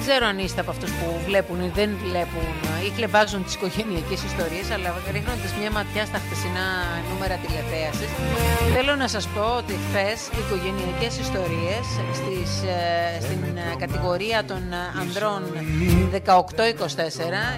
ξέρω 0.05 0.25
αν 0.25 0.37
είστε 0.39 0.61
από 0.61 0.71
αυτούς 0.75 0.91
που 0.97 1.05
βλέπουν 1.27 1.59
ή 1.67 1.71
δεν 1.79 1.89
βλέπουν 2.03 2.47
ή 2.87 2.89
κλεβάζουν 2.97 3.43
τις 3.43 3.53
οικογενειακές 3.55 4.19
ιστορίες, 4.29 4.65
αλλά 4.75 4.89
ρίχνοντας 5.15 5.51
μια 5.59 5.71
ματιά 5.77 6.05
στα 6.05 6.19
χτεσινά 6.23 6.67
νούμερα 7.09 7.35
τηλεθέασης, 7.43 8.09
θέλω 8.75 8.93
να 8.95 9.07
σας 9.07 9.25
πω 9.27 9.45
ότι 9.61 9.73
χθες 9.85 10.17
οι 10.33 10.39
οικογενειακές 10.43 11.13
ιστορίες 11.25 11.85
ε, 11.99 13.21
στην 13.25 13.41
ε, 13.57 13.75
κατηγορία 13.83 14.39
των 14.51 14.61
ανδρών 15.01 15.41
18-24, 16.13 16.19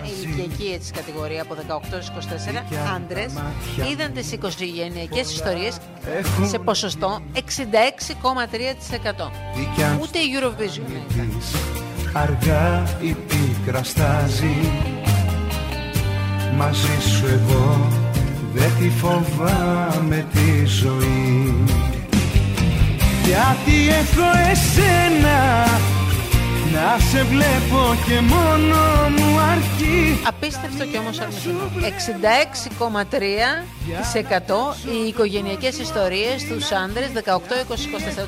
η 0.10 0.14
ηλικιακή 0.22 0.68
έτσι 0.78 0.92
κατηγορία 1.00 1.42
από 1.42 1.54
18-24, 1.56 1.82
άντρες, 2.96 3.32
είδαν 3.92 4.14
τις 4.14 4.32
οικογενειακές 4.32 5.32
ιστορίες 5.38 5.78
σε 6.52 6.60
ποσοστό 6.60 7.22
66,3%. 7.34 7.42
Ούτε 10.02 10.18
η 10.20 10.30
Eurovision 10.36 10.90
αργά 12.22 12.84
η 13.02 13.16
πίκρα 13.28 13.84
στάζει. 13.84 14.56
Μαζί 16.58 17.02
σου 17.18 17.26
εγώ 17.26 17.88
δεν 18.54 18.72
τη 18.80 18.90
φοβάμαι 18.90 20.26
τη 20.34 20.66
ζωή. 20.66 21.54
Γιατί 23.26 23.90
έχω 23.90 24.50
εσένα 24.52 25.66
να 26.78 26.90
σε 27.10 27.24
βλέπω 27.24 27.80
και 28.08 28.18
μόνο 28.34 28.78
μου 29.16 29.30
αρκεί. 29.52 30.00
Απίστευτο 30.28 30.84
και 30.92 30.98
όμως 30.98 31.20
αρνητικό. 31.20 31.66
66,3% 34.54 34.76
οι 34.92 35.08
οικογενειακές 35.08 35.76
ιστορίες 35.80 36.38
τους 36.50 36.72
άντρες 36.72 37.10
18-20-24 37.16 37.22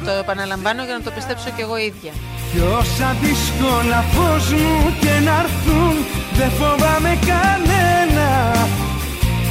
Το 0.06 0.12
επαναλαμβάνω 0.12 0.84
για 0.84 0.94
να 0.98 1.02
το 1.02 1.12
πιστέψω 1.12 1.50
κι 1.56 1.62
εγώ 1.62 1.78
ίδια. 1.78 2.12
Κι 2.52 2.62
όσα 2.80 3.10
δύσκολα 3.22 4.00
φως 4.14 4.46
μου 4.62 4.76
και 5.02 5.14
να 5.26 5.36
έρθουν 5.44 5.96
Δεν 6.38 6.52
φοβάμαι 6.60 7.14
κανένα. 7.32 8.28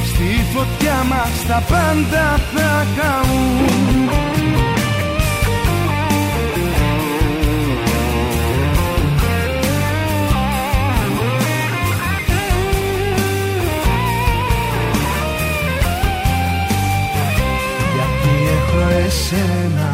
Στη 0.09 0.29
φωτιά 0.53 0.97
μας 1.11 1.33
τα 1.47 1.63
πάντα 1.71 2.25
θα 2.53 2.85
καούν 2.97 4.08
εσένα. 19.09 19.91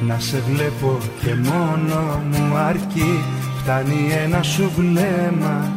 Να 0.00 0.18
σε 0.18 0.42
βλέπω 0.48 0.98
και 1.22 1.34
μόνο 1.34 2.22
μου 2.30 2.56
αρκεί. 2.56 3.24
Φτάνει 3.60 4.12
ένα 4.24 4.42
σου 4.42 4.72
βλέμμα. 4.76 5.72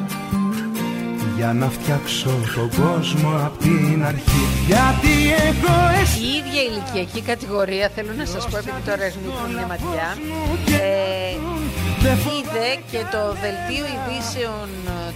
Για 1.38 1.54
να 1.54 1.70
φτιάξω 1.70 2.30
τον 2.56 2.70
κόσμο 2.82 3.30
από 3.46 3.58
την 3.58 4.06
αρχή. 4.06 4.44
Γιατί 4.68 5.14
έχω 5.50 5.74
εσύ 6.02 6.20
Η 6.20 6.30
ίδια 6.40 6.62
ηλικιακή 6.70 7.22
κατηγορία 7.32 7.90
θέλω 7.96 8.14
να 8.22 8.26
σας 8.26 8.44
πω 8.50 8.58
επειδή 8.58 8.82
τώρα 8.86 9.04
ρίχνουν 9.04 9.52
μια 9.56 9.68
ματιά 9.72 10.08
ε, 10.80 11.32
είδε 12.36 12.68
και 12.92 13.02
το 13.14 13.22
δελτίο 13.44 13.86
ειδήσεων 13.94 14.68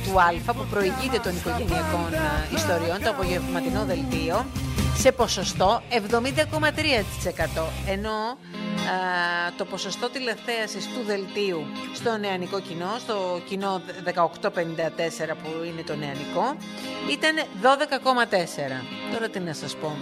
του 0.03 0.13
Α 0.49 0.51
που 0.57 0.65
προηγείται 0.73 1.19
των 1.25 1.33
οικογενειακών 1.37 2.11
ε, 2.13 2.55
ιστοριών 2.59 2.97
το 3.03 3.09
απογευματινό 3.15 3.81
δελτίο 3.91 4.35
σε 4.97 5.11
ποσοστό 5.11 5.81
70,3% 5.91 7.63
ενώ 7.87 8.37
το 9.57 9.65
ποσοστό 9.65 10.09
τηλεθέασης 10.09 10.85
του 10.85 11.03
δελτίου 11.05 11.65
στο 11.93 12.17
νεανικό 12.17 12.59
κοινό, 12.59 12.95
στο 12.99 13.41
κοινό 13.47 13.81
1854 14.05 14.49
που 15.43 15.49
είναι 15.65 15.81
το 15.85 15.95
νεανικό, 15.95 16.55
ήταν 17.11 17.35
12,4. 17.61 18.83
Τώρα 19.13 19.29
τι 19.29 19.39
να 19.39 19.53
σας 19.53 19.75
πω. 19.75 19.97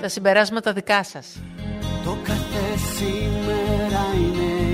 Τα 0.00 0.08
συμπεράσματα 0.08 0.72
δικά 0.72 1.04
σας. 1.04 1.26
Το 2.04 2.16
κάθε 2.24 2.76
σήμερα 2.96 4.04
είναι 4.14 4.72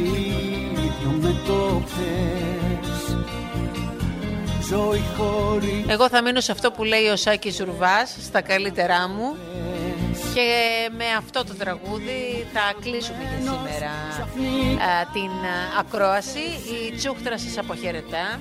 ίδιο 0.78 1.10
με 1.20 1.34
το 1.46 1.82
εγώ 5.86 6.08
θα 6.08 6.22
μείνω 6.22 6.40
σε 6.40 6.52
αυτό 6.52 6.70
που 6.70 6.84
λέει 6.84 7.06
ο 7.06 7.16
Σάκης 7.16 7.58
Ρουβάς 7.58 8.16
στα 8.22 8.40
καλύτερά 8.40 9.08
μου 9.08 9.36
και 10.34 10.50
με 10.96 11.04
αυτό 11.18 11.44
το 11.44 11.54
τραγούδι 11.54 12.46
θα 12.52 12.74
κλείσουμε 12.80 13.18
για 13.22 13.38
σήμερα 13.52 13.92
την 15.12 15.30
ακρόαση. 15.78 16.44
Η 16.88 16.96
Τσούχτρα 16.96 17.38
σας 17.38 17.58
αποχαιρετά. 17.58 18.40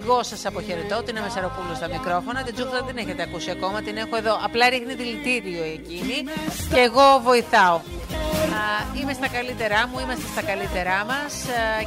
Εγώ 0.00 0.22
σας 0.22 0.46
αποχαιρετώ, 0.46 1.02
την 1.02 1.18
Αμεσαροπούλου 1.18 1.74
στα 1.74 1.88
μικρόφωνα. 1.88 2.42
Την 2.42 2.54
Τσούχτρα 2.54 2.82
δεν 2.82 2.96
έχετε 2.96 3.22
ακούσει 3.22 3.50
ακόμα, 3.50 3.82
την 3.82 3.96
έχω 3.96 4.16
εδώ. 4.16 4.38
Απλά 4.44 4.68
ρίχνει 4.68 4.94
δηλητήριο 4.94 5.62
εκείνη 5.64 6.16
και 6.74 6.80
εγώ 6.80 7.20
βοηθάω. 7.22 7.80
Είμαι 9.00 9.12
στα 9.12 9.28
καλύτερά 9.28 9.88
μου, 9.88 9.98
είμαστε 9.98 10.26
στα 10.32 10.42
καλύτερά 10.42 11.04
μας 11.04 11.32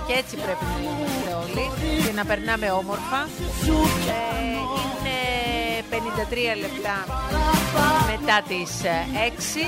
και 0.08 0.14
έτσι 0.22 0.36
πρέπει 0.36 0.64
να 0.72 0.78
είμαστε 0.82 1.27
όλοι 1.42 1.66
και 2.06 2.12
να 2.12 2.26
περνάμε 2.26 2.70
όμορφα. 2.72 3.20
Ε, 4.10 4.38
είναι 4.48 4.60
53 4.60 4.87
λεπτά 6.62 6.98
μετά 8.12 8.38
τις 8.48 8.72
6. 8.84 9.62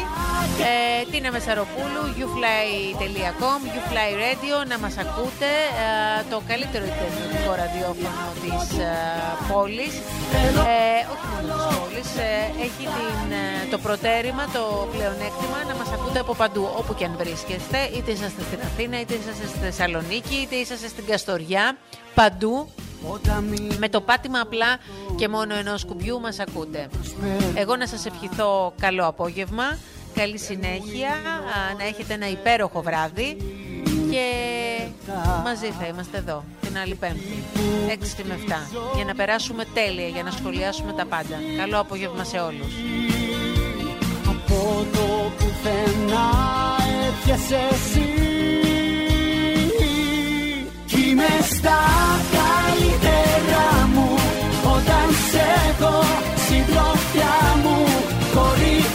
Ε, 0.70 1.12
Τίνα 1.12 1.32
Μεσαροπούλου, 1.32 2.04
youfly.com, 2.20 3.60
youfly 3.76 4.12
radio, 4.24 4.58
να 4.68 4.80
μας 4.80 4.98
ακούτε. 4.98 5.50
Ε, 5.86 6.24
το 6.30 6.42
καλύτερο 6.48 6.86
ιντερνετικό 6.92 7.52
ραδιόφωνο 7.62 8.28
της 8.44 8.78
ε, 8.78 8.92
πόλης. 9.52 9.94
Ε, 10.36 11.02
όχι 11.14 11.26
μόνο 11.34 11.48
της 11.56 11.66
πόλης. 11.78 12.10
Ε, 12.30 12.34
έχει 12.66 12.84
την, 12.98 13.20
το 13.72 13.78
προτέρημα, 13.78 14.44
το 14.58 14.64
πλεονέκτημα 14.94 15.60
να 15.70 15.76
μας 15.80 15.90
ακούτε 15.96 16.20
από 16.20 16.34
παντού, 16.42 16.64
όπου 16.80 16.94
και 16.98 17.06
αν 17.06 17.16
βρίσκεστε. 17.18 17.80
Είτε 17.96 18.12
είσαστε 18.12 18.42
στην 18.50 18.60
Αθήνα, 18.68 19.00
είτε 19.00 19.14
είσαστε 19.20 19.46
στη 19.52 19.58
Θεσσαλονίκη, 19.66 20.36
είτε 20.44 20.56
είσαστε 20.56 20.88
στην 20.88 21.06
Καστοριά. 21.06 21.78
Παντού 22.14 22.56
με 23.78 23.90
το 23.90 24.02
πάτημα 24.02 24.40
απλά 24.40 24.78
και 25.16 25.28
μόνο 25.28 25.56
ενός 25.56 25.86
κουμπιού 25.86 26.20
μας 26.20 26.40
ακούτε. 26.40 26.88
Εγώ 27.56 27.76
να 27.76 27.88
σας 27.88 28.06
ευχηθώ 28.06 28.74
καλό 28.80 29.08
απόγευμα, 29.08 29.78
καλή 30.14 30.38
συνέχεια, 30.38 31.10
να 31.78 31.84
έχετε 31.84 32.14
ένα 32.14 32.30
υπέροχο 32.30 32.82
βράδυ 32.82 33.38
και 34.12 34.26
μαζί 35.44 35.72
θα 35.80 35.88
είμαστε 35.88 36.18
εδώ 36.18 36.44
την 36.62 36.78
άλλη 36.78 36.96
πέμπτη, 36.96 37.44
6 37.88 38.24
με 38.24 38.40
7, 38.48 38.54
για 38.96 39.06
να 39.06 39.16
περάσουμε 39.16 39.66
τέλεια, 39.74 40.08
για 40.08 40.24
να 40.24 40.32
σχολιάσουμε 40.32 40.94
τα 40.94 41.06
πάντα. 41.06 41.36
Καλό 41.58 41.80
απόγευμα 41.80 42.24
σε 42.24 42.38
όλους. 42.38 42.74
Από 44.28 44.86
το 44.94 45.32
πουθενά 45.38 46.30
έπιασε 47.08 47.60
εσύ 47.72 48.19
κι 50.90 51.10
είμαι 51.10 51.34
στα 51.52 51.80
καλύτερα 52.38 53.68
μου. 53.94 54.10
Όταν 54.76 55.08
σε 55.32 55.76
δω 55.80 56.04
συντροφιά 56.48 57.38
μου 57.64 57.78
Χωρίς 58.34 58.89